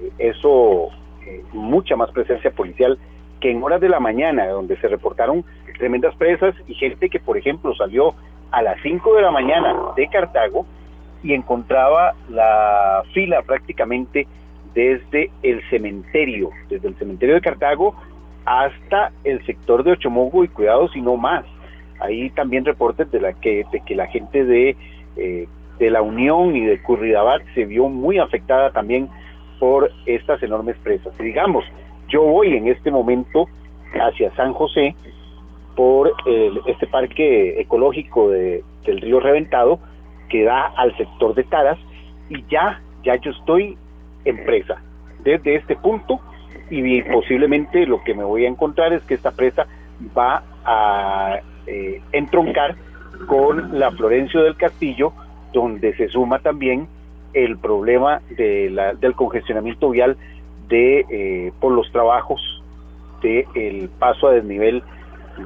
[0.00, 0.88] eh, eso
[1.52, 2.98] mucha más presencia policial
[3.40, 5.44] que en horas de la mañana, donde se reportaron
[5.78, 8.14] tremendas presas y gente que, por ejemplo, salió
[8.50, 10.66] a las 5 de la mañana de Cartago
[11.22, 14.26] y encontraba la fila prácticamente
[14.74, 17.94] desde el cementerio, desde el cementerio de Cartago
[18.44, 21.44] hasta el sector de Ochomogo y cuidado si no más.
[22.00, 24.76] Ahí también reportes de la que, de que la gente de,
[25.16, 25.48] eh,
[25.78, 29.08] de la Unión y de Curridabat se vio muy afectada también
[29.64, 31.16] por estas enormes presas.
[31.16, 31.64] Digamos,
[32.08, 33.48] yo voy en este momento
[33.94, 34.94] hacia San José
[35.74, 36.12] por
[36.66, 39.78] este parque ecológico de, del río Reventado
[40.28, 41.78] que da al sector de Taras
[42.28, 43.78] y ya, ya yo estoy
[44.26, 44.82] en presa
[45.20, 46.20] desde este punto
[46.68, 49.66] y posiblemente lo que me voy a encontrar es que esta presa
[50.14, 52.76] va a eh, entroncar
[53.26, 55.14] con la Florencio del Castillo
[55.54, 56.86] donde se suma también
[57.34, 60.16] el problema de la, del congestionamiento vial
[60.68, 62.40] de eh, por los trabajos
[63.22, 64.82] del el paso a desnivel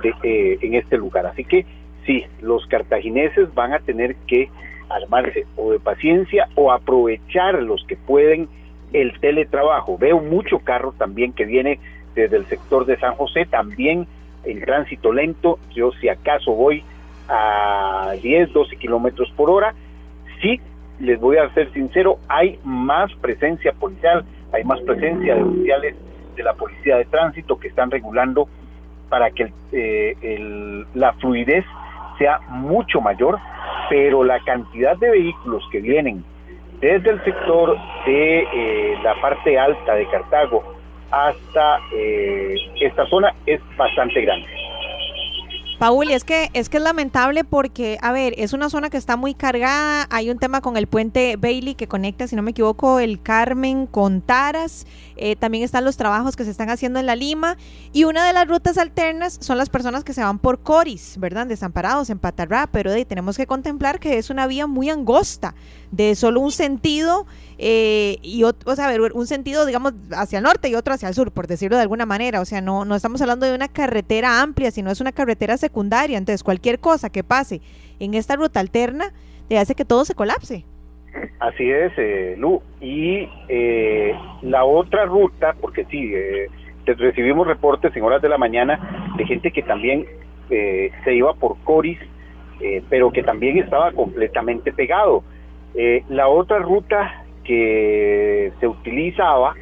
[0.03, 1.27] de, eh, en este lugar.
[1.27, 1.65] Así que
[2.07, 4.51] sí, los cartagineses van a tener que
[4.89, 8.49] armarse o de paciencia o aprovechar los que pueden
[8.93, 9.99] el teletrabajo.
[9.99, 11.79] Veo mucho carro también que viene
[12.15, 14.07] desde el sector de San José, también
[14.45, 15.59] en tránsito lento.
[15.75, 16.83] Yo si acaso voy
[17.29, 19.75] a 10, 12 kilómetros por hora,
[20.41, 20.61] sí
[21.01, 25.97] les voy a ser sincero, hay más presencia policial, hay más presencia de oficiales
[26.37, 28.49] de la Policía de Tránsito que están regulando
[29.09, 31.65] para que eh, la fluidez
[32.19, 33.39] sea mucho mayor,
[33.89, 36.25] pero la cantidad de vehículos que vienen
[36.81, 37.77] desde el sector
[38.07, 40.63] de eh, la parte alta de Cartago
[41.11, 44.47] hasta eh, esta zona es bastante grande.
[45.79, 49.17] Paul, es que es que es lamentable porque, a ver, es una zona que está
[49.17, 50.09] muy cargada.
[50.11, 53.87] Hay un tema con el puente Bailey que conecta, si no me equivoco, el Carmen
[53.87, 54.87] con Taras.
[55.17, 57.57] Eh, también están los trabajos que se están haciendo en la Lima.
[57.93, 61.47] Y una de las rutas alternas son las personas que se van por Coris, ¿verdad?
[61.47, 62.67] Desamparados en Patarrá.
[62.67, 65.55] Pero de, tenemos que contemplar que es una vía muy angosta,
[65.93, 67.25] de solo un sentido
[67.61, 71.15] eh, y o sea, ver, un sentido, digamos, hacia el norte y otro hacia el
[71.15, 72.41] sur, por decirlo de alguna manera.
[72.41, 76.17] O sea, no, no estamos hablando de una carretera amplia, sino es una carretera secundaria.
[76.17, 77.61] Entonces, cualquier cosa que pase
[77.99, 79.13] en esta ruta alterna
[79.49, 80.65] le hace que todo se colapse.
[81.41, 82.63] Así es, eh, Lu.
[82.81, 86.49] Y eh, la otra ruta, porque sí, eh,
[86.87, 90.07] recibimos reportes en horas de la mañana de gente que también
[90.51, 91.99] eh, se iba por Coris,
[92.91, 95.23] pero que también estaba completamente pegado.
[96.09, 99.55] la otra ruta que se utilizaba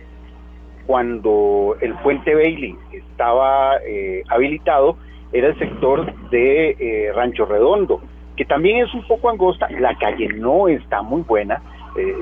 [0.87, 4.97] cuando el puente Bailey estaba eh, habilitado
[5.33, 8.01] era el sector de eh, Rancho Redondo,
[8.37, 11.63] que también es un poco angosta, la calle no está muy buena,
[11.97, 12.15] eh,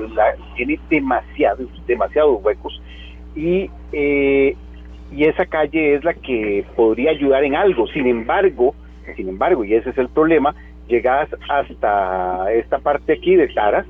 [0.55, 2.79] tiene demasiados, demasiados huecos.
[3.35, 8.73] Y, y esa calle es la que podría ayudar en algo, sin embargo,
[9.15, 10.55] sin embargo, y ese es el problema,
[10.87, 13.85] llegas hasta esta parte aquí de Taras,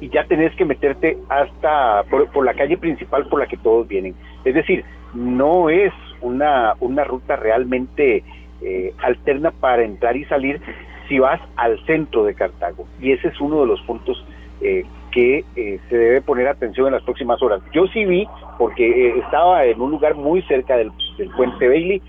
[0.00, 4.14] y ya tenés que meterte hasta por, la calle principal por la que todos vienen.
[4.44, 4.84] Es decir,
[5.14, 5.92] no es
[6.22, 8.24] una, una ruta realmente
[8.62, 10.60] eh, alterna para entrar y salir
[11.08, 12.86] si vas al centro de Cartago.
[13.00, 14.24] Y ese es uno de los puntos
[14.62, 17.60] eh, que eh, se debe poner atención en las próximas horas.
[17.72, 18.26] Yo sí vi,
[18.58, 22.00] porque estaba en un lugar muy cerca del, del puente Bailey,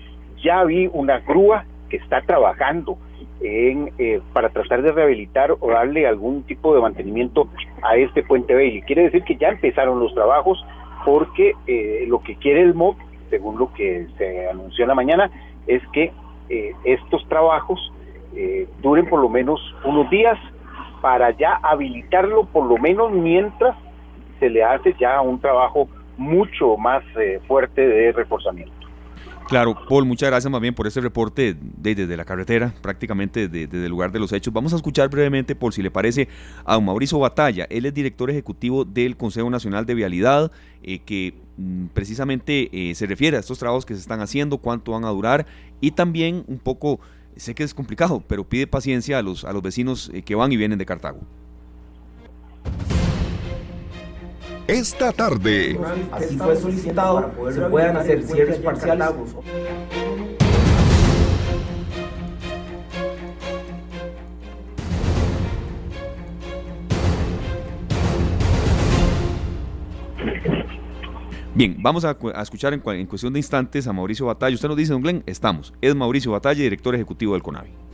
[0.42, 2.96] ya vi una grúa que está trabajando
[3.40, 7.48] en, eh, para tratar de rehabilitar o darle algún tipo de mantenimiento
[7.82, 8.82] a este puente Bailey.
[8.82, 10.64] Quiere decir que ya empezaron los trabajos
[11.04, 12.96] porque eh, lo que quiere el MOB,
[13.30, 15.30] según lo que se anunció en la mañana,
[15.66, 16.12] es que
[16.48, 17.92] eh, estos trabajos
[18.80, 20.38] duren por lo menos unos días
[21.02, 23.76] para ya habilitarlo por lo menos mientras
[24.40, 27.04] se le hace ya un trabajo mucho más
[27.46, 28.71] fuerte de reforzamiento.
[29.52, 33.90] Claro, Paul, muchas gracias más bien por este reporte desde, la carretera, prácticamente desde, el
[33.90, 34.50] lugar de los hechos.
[34.50, 36.26] Vamos a escuchar brevemente, por si le parece,
[36.64, 37.66] a don Mauricio Batalla.
[37.68, 40.50] Él es director ejecutivo del Consejo Nacional de Vialidad,
[40.82, 44.92] eh, que mm, precisamente eh, se refiere a estos trabajos que se están haciendo, cuánto
[44.92, 45.44] van a durar
[45.82, 47.00] y también un poco,
[47.36, 50.50] sé que es complicado, pero pide paciencia a los, a los vecinos eh, que van
[50.50, 51.20] y vienen de Cartago.
[54.66, 55.78] Esta tarde.
[56.10, 59.08] Así fue solicitado, se puedan hacer cierres parciales.
[71.54, 74.54] Bien, vamos a, escuchar en, en, cuestión de instantes a Mauricio Batalla.
[74.54, 75.74] Usted nos dice, don Glenn, estamos.
[75.82, 77.91] Es Mauricio Batalla, director ejecutivo del CONAVI.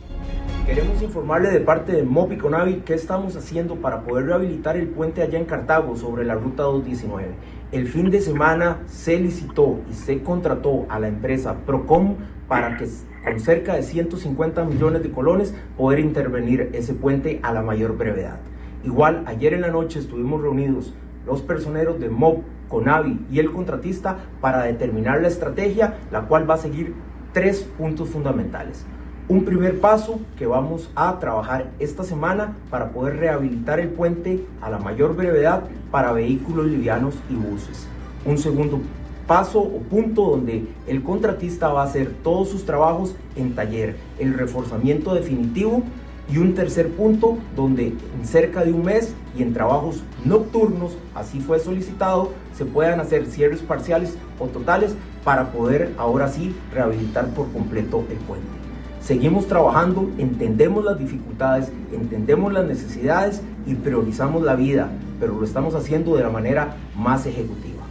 [0.69, 5.23] Queremos informarle de parte de MOPI Conavi qué estamos haciendo para poder rehabilitar el puente
[5.23, 7.33] allá en Cartago sobre la ruta 219.
[7.71, 12.17] El fin de semana se licitó y se contrató a la empresa Procom
[12.47, 12.87] para que
[13.23, 18.37] con cerca de 150 millones de colones poder intervenir ese puente a la mayor brevedad.
[18.83, 20.93] Igual, ayer en la noche estuvimos reunidos
[21.25, 26.53] los personeros de MOP, CONAVI y el contratista para determinar la estrategia, la cual va
[26.53, 26.93] a seguir
[27.33, 28.85] tres puntos fundamentales
[29.29, 34.71] un primer paso que vamos a trabajar esta semana para poder rehabilitar el puente a
[34.71, 35.61] la mayor brevedad
[35.91, 37.87] para vehículos livianos y buses.
[38.25, 38.81] Un segundo
[39.27, 44.33] paso o punto donde el contratista va a hacer todos sus trabajos en taller, el
[44.33, 45.83] reforzamiento definitivo
[46.27, 51.39] y un tercer punto donde en cerca de un mes y en trabajos nocturnos, así
[51.39, 57.51] fue solicitado, se puedan hacer cierres parciales o totales para poder ahora sí rehabilitar por
[57.51, 58.58] completo el puente.
[59.01, 64.89] Seguimos trabajando, entendemos las dificultades, entendemos las necesidades y priorizamos la vida,
[65.19, 67.83] pero lo estamos haciendo de la manera más ejecutiva.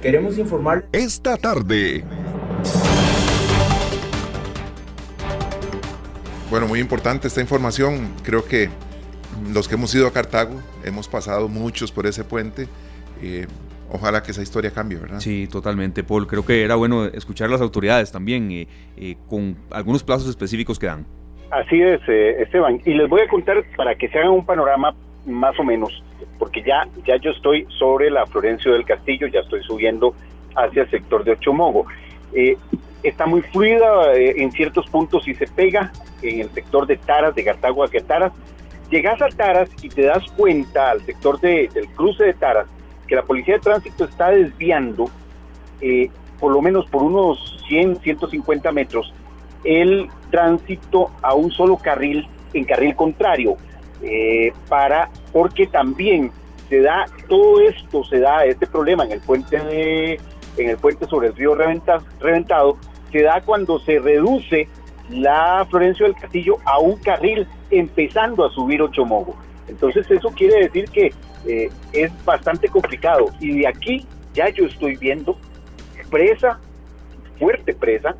[0.00, 2.04] Queremos informar esta tarde.
[6.50, 8.08] Bueno, muy importante esta información.
[8.22, 8.70] Creo que
[9.52, 12.68] los que hemos ido a Cartago hemos pasado muchos por ese puente.
[13.20, 13.46] Eh,
[13.94, 15.20] ojalá que esa historia cambie, ¿verdad?
[15.20, 16.26] Sí, totalmente, Paul.
[16.26, 18.66] Creo que era bueno escuchar a las autoridades también eh,
[18.96, 21.06] eh, con algunos plazos específicos que dan.
[21.50, 22.80] Así es, eh, Esteban.
[22.84, 24.94] Y les voy a contar para que se hagan un panorama
[25.26, 26.02] más o menos,
[26.40, 30.12] porque ya, ya yo estoy sobre la Florencio del Castillo, ya estoy subiendo
[30.56, 31.86] hacia el sector de Ochomogo.
[33.04, 37.44] está muy fluida en ciertos puntos y se pega en el sector de Taras, de
[37.44, 38.32] Gartagua hacia Taras.
[38.90, 42.66] Llegas a Taras y te das cuenta al sector de, del cruce de Taras
[43.06, 45.10] que la policía de tránsito está desviando
[45.80, 49.12] eh, por lo menos por unos 100, 150 metros
[49.64, 53.56] el tránsito a un solo carril en carril contrario,
[54.02, 56.30] eh, para porque también
[56.68, 60.20] se da todo esto, se da este problema en el puente de,
[60.56, 62.76] en el puente sobre el río reventado,
[63.10, 64.68] se da cuando se reduce
[65.10, 69.34] la Florencio del Castillo a un carril empezando a subir Ochomogo.
[69.68, 71.12] Entonces eso quiere decir que
[71.46, 75.38] eh, es bastante complicado y de aquí ya yo estoy viendo
[76.10, 76.60] presa,
[77.38, 78.14] fuerte presa,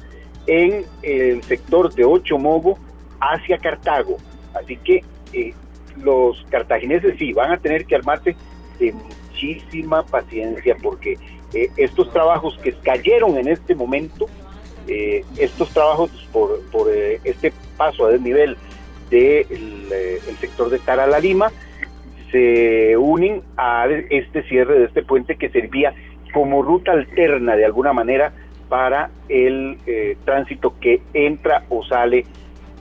[0.47, 2.79] en el sector de Ochomogo
[3.21, 4.17] hacia Cartago.
[4.55, 5.55] Así que eh,
[6.03, 8.37] los cartagineses sí van a tener que armarse
[8.79, 11.19] de muchísima paciencia porque
[11.53, 14.27] eh, estos trabajos que cayeron en este momento,
[14.87, 18.57] eh, estos trabajos por, por este paso a desnivel
[19.11, 21.53] del de el sector de Cara la Lima,
[22.35, 25.95] se unen a este cierre de este puente que servía
[26.33, 28.33] como ruta alterna de alguna manera
[28.69, 29.79] para el
[30.25, 32.27] tránsito que entra o sale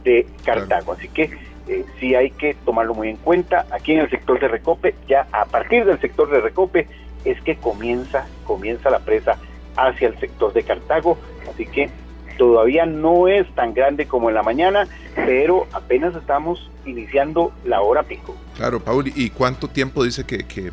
[0.03, 0.93] de Cartago.
[0.93, 1.29] Así que
[1.67, 3.67] eh, sí hay que tomarlo muy en cuenta.
[3.69, 6.87] Aquí en el sector de Recope, ya a partir del sector de Recope
[7.23, 9.37] es que comienza, comienza la presa
[9.77, 11.17] hacia el sector de Cartago,
[11.47, 11.89] así que
[12.37, 18.03] todavía no es tan grande como en la mañana, pero apenas estamos iniciando la hora
[18.03, 18.35] pico.
[18.55, 20.71] Claro, Paul, ¿y cuánto tiempo dice que, que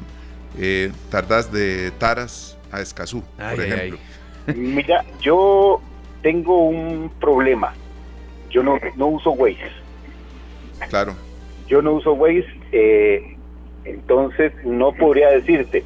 [0.59, 3.99] eh, tardas de Taras a Escazú, por ejemplo?
[4.55, 5.81] Mira, yo
[6.23, 7.75] tengo un problema.
[8.51, 9.71] Yo no, no uso Waze.
[10.89, 11.15] Claro.
[11.69, 13.37] Yo no uso Waze, eh,
[13.85, 15.85] entonces no podría decirte.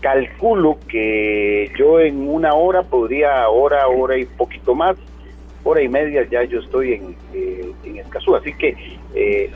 [0.00, 4.96] Calculo que yo en una hora podría, hora, hora y poquito más,
[5.64, 8.36] hora y media ya yo estoy en, eh, en Escazú.
[8.36, 8.76] Así que,
[9.14, 9.50] eh,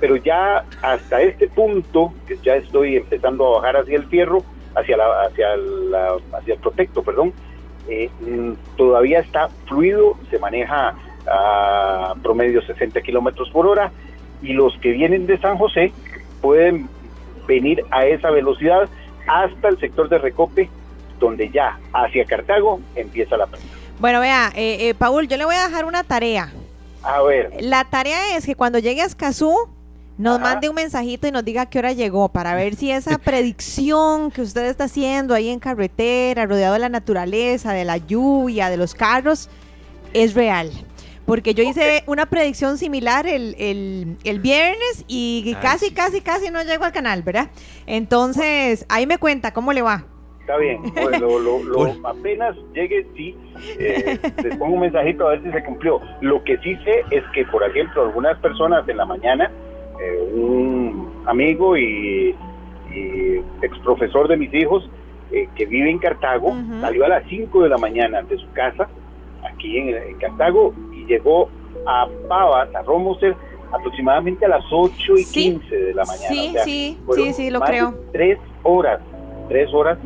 [0.00, 4.42] pero ya hasta este punto, que ya estoy empezando a bajar hacia el fierro,
[4.74, 7.32] hacia, la, hacia, la, hacia el protecto, perdón,
[8.20, 10.94] mm, todavía está fluido, se maneja
[11.26, 13.92] a promedio 60 kilómetros por hora
[14.42, 15.92] y los que vienen de San José
[16.40, 16.88] pueden
[17.46, 18.88] venir a esa velocidad
[19.26, 20.68] hasta el sector de Recope,
[21.18, 23.68] donde ya hacia Cartago empieza la prensa.
[23.98, 26.52] Bueno, vea, eh, eh, Paul, yo le voy a dejar una tarea.
[27.02, 27.52] A ver.
[27.60, 29.68] La tarea es que cuando llegue a Escazú,
[30.16, 33.18] nos mande un mensajito y nos diga a qué hora llegó para ver si esa
[33.24, 38.70] predicción que usted está haciendo ahí en carretera, rodeado de la naturaleza, de la lluvia,
[38.70, 39.48] de los carros,
[40.12, 40.70] es real.
[41.26, 46.84] Porque yo hice una predicción similar el, el, viernes y casi, casi, casi no llego
[46.84, 47.48] al canal, ¿verdad?
[47.86, 50.04] Entonces, ahí me cuenta, ¿cómo le va?
[50.44, 53.34] Está bien, bueno, lo, apenas llegue, sí,
[53.78, 56.02] eh, les pongo un mensajito a ver si se cumplió.
[56.20, 59.50] Lo que sí sé es que, por ejemplo, algunas personas en la mañana,
[59.98, 62.36] eh, un amigo y,
[63.62, 64.88] ex profesor de mis hijos,
[65.32, 68.86] eh, que vive en Cartago, salió a las 5 de la mañana de su casa,
[69.50, 70.74] aquí en, Cartago,
[71.04, 71.48] llegó
[71.86, 73.34] a Pavas, a Romoser,
[73.72, 76.28] aproximadamente a las 8 y 15 de la mañana.
[76.28, 77.94] Sí, sí, sí, sí, lo creo.
[78.12, 79.00] Tres horas,
[79.48, 79.98] tres horas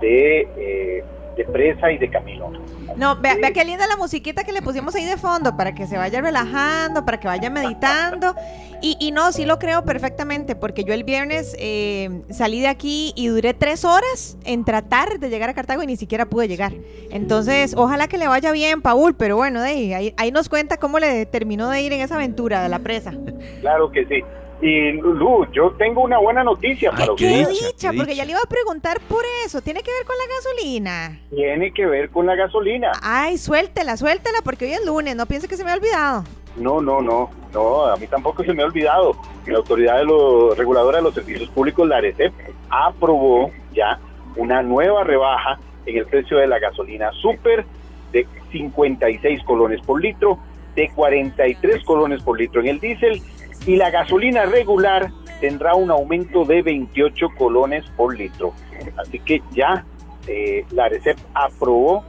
[0.00, 1.04] de, eh,
[1.36, 2.52] de presa y de camino.
[2.96, 5.86] No, vea, vea, qué linda la musiquita que le pusimos ahí de fondo para que
[5.86, 8.34] se vaya relajando, para que vaya meditando.
[8.80, 13.12] Y, y no, sí lo creo perfectamente, porque yo el viernes eh, salí de aquí
[13.16, 16.72] y duré tres horas en tratar de llegar a Cartago y ni siquiera pude llegar.
[17.10, 20.98] Entonces, ojalá que le vaya bien, Paul, pero bueno, de ahí, ahí nos cuenta cómo
[20.98, 23.12] le terminó de ir en esa aventura de la presa.
[23.60, 24.22] Claro que sí.
[24.60, 27.46] Y Lu, yo tengo una buena noticia para usted.
[27.46, 29.60] Qué dicha, porque ya le iba a preguntar por eso.
[29.60, 31.20] ¿Tiene que ver con la gasolina?
[31.30, 32.92] Tiene que ver con la gasolina.
[33.02, 35.16] Ay, suéltela, suéltela, porque hoy es lunes.
[35.16, 36.24] No piense que se me ha olvidado.
[36.56, 37.30] No, no, no.
[37.52, 39.16] No, a mí tampoco se me ha olvidado.
[39.46, 42.32] La autoridad de los reguladora de los servicios públicos, la ARECEP,
[42.70, 43.98] aprobó ya
[44.36, 47.64] una nueva rebaja en el precio de la gasolina super
[48.12, 50.38] de 56 colones por litro,
[50.74, 53.22] de 43 colones por litro en el diésel
[53.66, 55.10] y la gasolina regular
[55.40, 58.54] tendrá un aumento de 28 colones por litro.
[58.96, 59.84] Así que ya
[60.26, 62.04] eh, la RECEP aprobó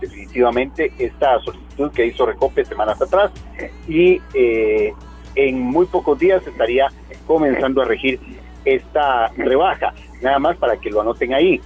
[0.00, 3.30] definitivamente esta solicitud que hizo Recope semanas atrás
[3.86, 4.92] y eh,
[5.34, 6.88] en muy pocos días estaría
[7.26, 8.18] comenzando a regir
[8.64, 9.92] esta rebaja.
[10.22, 11.60] Nada más para que lo anoten ahí.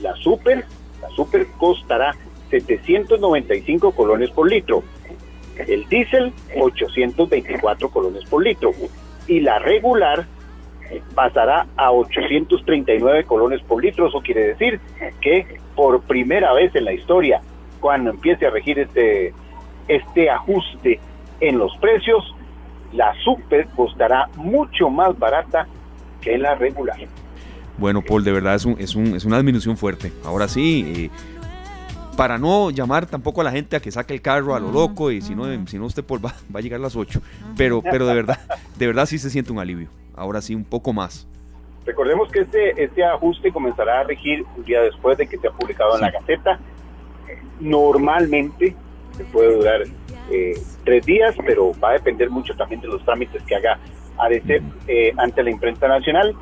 [0.00, 0.64] La super,
[1.02, 2.14] la super costará
[2.50, 4.82] 795 colones por litro
[5.68, 8.72] el diésel 824 colones por litro
[9.26, 10.26] y la regular
[11.14, 14.08] pasará a 839 colones por litro.
[14.08, 14.80] Eso quiere decir
[15.20, 17.40] que por primera vez en la historia,
[17.80, 19.32] cuando empiece a regir este,
[19.88, 21.00] este ajuste
[21.40, 22.34] en los precios,
[22.92, 25.66] la super costará mucho más barata
[26.20, 26.98] que la regular.
[27.78, 30.12] Bueno, Paul, de verdad es, un, es, un, es una disminución fuerte.
[30.24, 31.10] Ahora sí,
[32.20, 35.10] para no llamar tampoco a la gente a que saque el carro a lo loco
[35.10, 37.18] y si no, si no usted pues va, va a llegar a las 8.
[37.56, 38.38] Pero, pero de verdad,
[38.76, 39.88] de verdad sí se siente un alivio.
[40.14, 41.26] Ahora sí, un poco más.
[41.86, 45.50] Recordemos que este, este ajuste comenzará a regir un día después de que se ha
[45.50, 46.58] publicado en la Gaceta.
[47.58, 48.76] Normalmente
[49.16, 49.80] se puede durar
[50.30, 53.78] eh, tres días, pero va a depender mucho también de los trámites que haga
[54.18, 56.36] ADC eh, ante la imprenta nacional,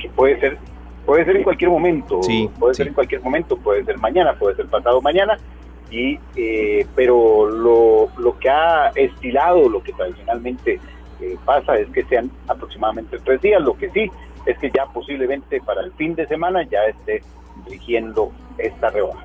[0.00, 0.58] que puede ser
[1.04, 2.20] puede ser en cualquier momento,
[2.58, 5.38] puede ser en cualquier momento, puede ser mañana, puede ser pasado mañana,
[5.90, 10.80] y eh, pero lo, lo que ha estilado, lo que tradicionalmente
[11.44, 14.10] pasa es que sean aproximadamente tres días, lo que sí
[14.46, 17.22] es que ya posiblemente para el fin de semana ya esté
[17.64, 19.24] dirigiendo esta rebaja.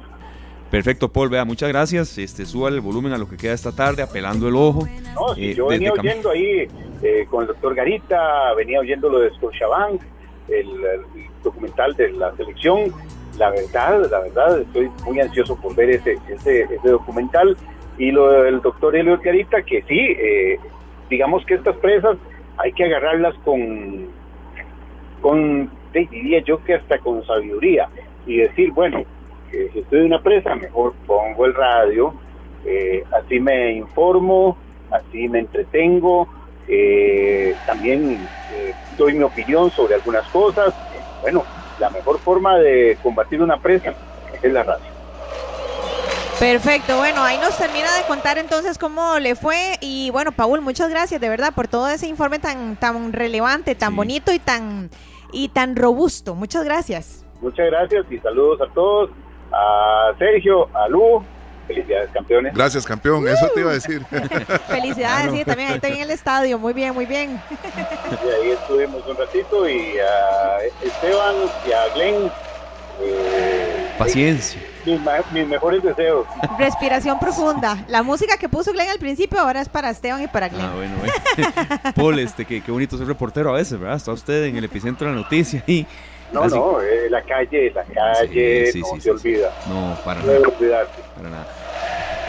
[0.70, 2.18] Perfecto, Paul, vea, muchas gracias.
[2.18, 4.86] Este, suba el volumen a lo que queda esta tarde, apelando el ojo.
[5.16, 6.68] No, eh, yo venía oyendo ahí
[7.02, 10.02] eh, con el doctor Garita, venía oyendo lo de Scotiabank,
[10.50, 11.02] el, el
[11.44, 12.92] documental de la selección.
[13.38, 17.56] La verdad, la verdad, estoy muy ansioso por ver ese, ese, documental.
[17.98, 20.60] Y lo del doctor Elio Garita, que sí, eh,
[21.10, 22.18] digamos que estas presas
[22.58, 24.08] hay que agarrarlas con,
[25.22, 27.90] con, diría yo que hasta con sabiduría,
[28.26, 29.04] y decir, bueno,
[29.52, 32.14] que si estoy en una presa, mejor pongo el radio,
[32.66, 34.58] eh, así me informo,
[34.92, 36.28] así me entretengo,
[36.68, 38.20] eh, también
[38.54, 40.74] eh, doy mi opinión sobre algunas cosas.
[41.22, 41.44] Bueno,
[41.80, 43.94] la mejor forma de combatir una presa
[44.42, 44.86] es la radio.
[46.40, 50.88] Perfecto, bueno, ahí nos termina de contar entonces cómo le fue y bueno, Paul, muchas
[50.90, 54.92] gracias de verdad por todo ese informe tan tan relevante, tan bonito y tan
[55.32, 56.36] y tan robusto.
[56.36, 57.26] Muchas gracias.
[57.42, 59.10] Muchas gracias y saludos a todos
[59.52, 61.24] a Sergio, a Lu.
[61.68, 62.54] Felicidades, campeones.
[62.54, 63.28] Gracias, campeón.
[63.28, 64.06] Eso te iba a decir.
[64.68, 66.58] Felicidades, sí, también ahí está en el estadio.
[66.58, 67.42] Muy bien, muy bien.
[68.26, 71.36] Y ahí estuvimos un ratito y a Esteban
[71.68, 72.32] y a Glenn.
[73.00, 74.62] Eh, Paciencia.
[74.86, 76.26] Mis, mejores deseos.
[76.58, 77.78] Respiración profunda.
[77.90, 80.66] La música que puso Glenn al principio ahora es para Esteban y para Glenn.
[80.66, 81.14] Ah, bueno, bueno.
[81.96, 83.98] Paul, este, qué, qué bonito ser reportero a veces, ¿verdad?
[83.98, 85.86] Está usted en el epicentro de la noticia y
[86.32, 89.52] no, no, eh, la calle, la calle, no se olvida.
[89.68, 90.40] No, para nada.
[91.16, 91.48] Para nada.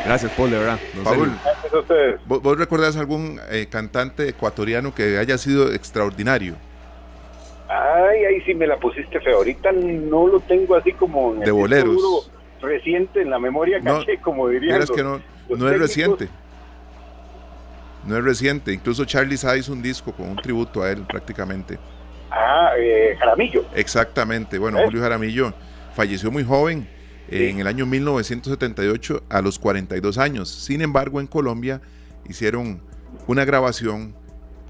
[0.04, 0.78] Gracias, Paul, de verdad.
[1.04, 6.54] Paul, Gracias ¿vos, ¿vos, recordás algún eh, cantante ecuatoriano que haya sido extraordinario?
[7.68, 9.36] Ay, ahí sí me la pusiste feo.
[9.36, 12.30] Ahorita no lo tengo así como en de boleros.
[12.62, 14.80] reciente en la memoria caché, como diría.
[14.80, 16.28] que no, no es reciente.
[18.06, 18.72] No es reciente.
[18.72, 21.78] Incluso Charlie Sa hizo un disco con un tributo a él prácticamente.
[22.30, 23.64] Ah, eh, Jaramillo.
[23.74, 24.84] Exactamente, bueno, ¿Eh?
[24.84, 25.52] Julio Jaramillo
[25.94, 26.88] falleció muy joven,
[27.30, 30.48] en el año 1978, a los 42 años.
[30.48, 31.80] Sin embargo, en Colombia
[32.28, 32.80] hicieron
[33.26, 34.14] una grabación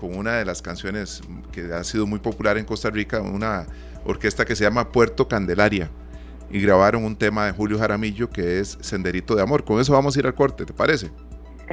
[0.01, 1.23] con una de las canciones
[1.53, 3.67] que ha sido muy popular en Costa Rica, una
[4.05, 5.91] orquesta que se llama Puerto Candelaria.
[6.51, 9.65] Y grabaron un tema de Julio Jaramillo que es Senderito de Amor.
[9.65, 11.11] Con eso vamos a ir al corte, ¿te parece?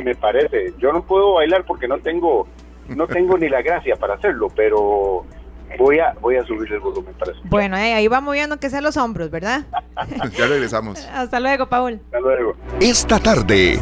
[0.03, 0.74] Me parece.
[0.80, 2.48] Yo no puedo bailar porque no tengo,
[2.90, 5.26] no tengo ni la gracia para hacerlo, pero
[5.80, 7.42] voy a, voy a subir el volumen para eso.
[7.46, 9.66] Bueno, eh, ahí va moviendo que sea los hombros, ¿verdad?
[10.38, 11.06] ya regresamos.
[11.14, 12.02] Hasta luego, Paul.
[12.06, 12.56] Hasta luego.
[12.80, 13.80] Esta tarde.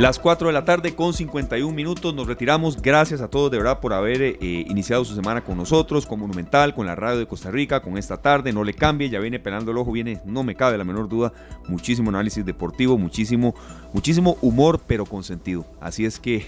[0.00, 2.80] Las 4 de la tarde con 51 minutos nos retiramos.
[2.80, 6.74] Gracias a todos de verdad por haber eh, iniciado su semana con nosotros, con Monumental,
[6.74, 8.50] con la radio de Costa Rica, con esta tarde.
[8.50, 11.34] No le cambie, ya viene pelando el ojo, viene, no me cabe la menor duda,
[11.68, 13.54] muchísimo análisis deportivo, muchísimo,
[13.92, 15.66] muchísimo humor, pero con sentido.
[15.82, 16.46] Así es que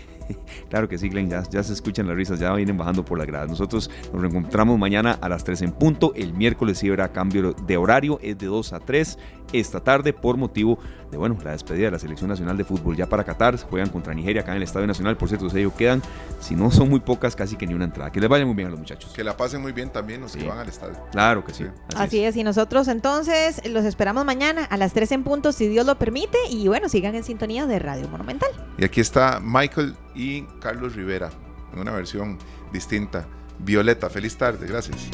[0.68, 3.46] claro que sí, Glenn, ya, se escuchan las risas, ya vienen bajando por la grada.
[3.46, 6.12] Nosotros nos reencontramos mañana a las 3 en punto.
[6.14, 9.18] El miércoles sí habrá cambio de horario, es de 2 a 3
[9.52, 10.78] esta tarde por motivo
[11.10, 13.60] de, bueno, la despedida de la Selección Nacional de Fútbol ya para Qatar.
[13.60, 15.16] Juegan contra Nigeria acá en el Estadio Nacional.
[15.16, 16.02] Por cierto, ellos quedan,
[16.40, 18.10] si no son muy pocas, casi que ni una entrada.
[18.10, 19.12] Que les vaya muy bien a los muchachos.
[19.12, 20.96] Que la pasen muy bien también los que van al estadio.
[21.12, 21.66] Claro que sí.
[21.96, 22.36] Así, es.
[22.36, 26.38] Y nosotros entonces los esperamos mañana a las 3 en punto, si Dios lo permite.
[26.50, 28.50] Y bueno, sigan en sintonía de Radio Monumental.
[28.78, 31.30] Y aquí está Michael y Carlos Rivera
[31.72, 32.38] en una versión
[32.72, 33.26] distinta.
[33.58, 35.10] Violeta, feliz tarde, gracias.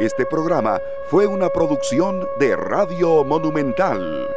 [0.00, 0.80] Este programa
[1.10, 4.31] fue una producción de Radio Monumental.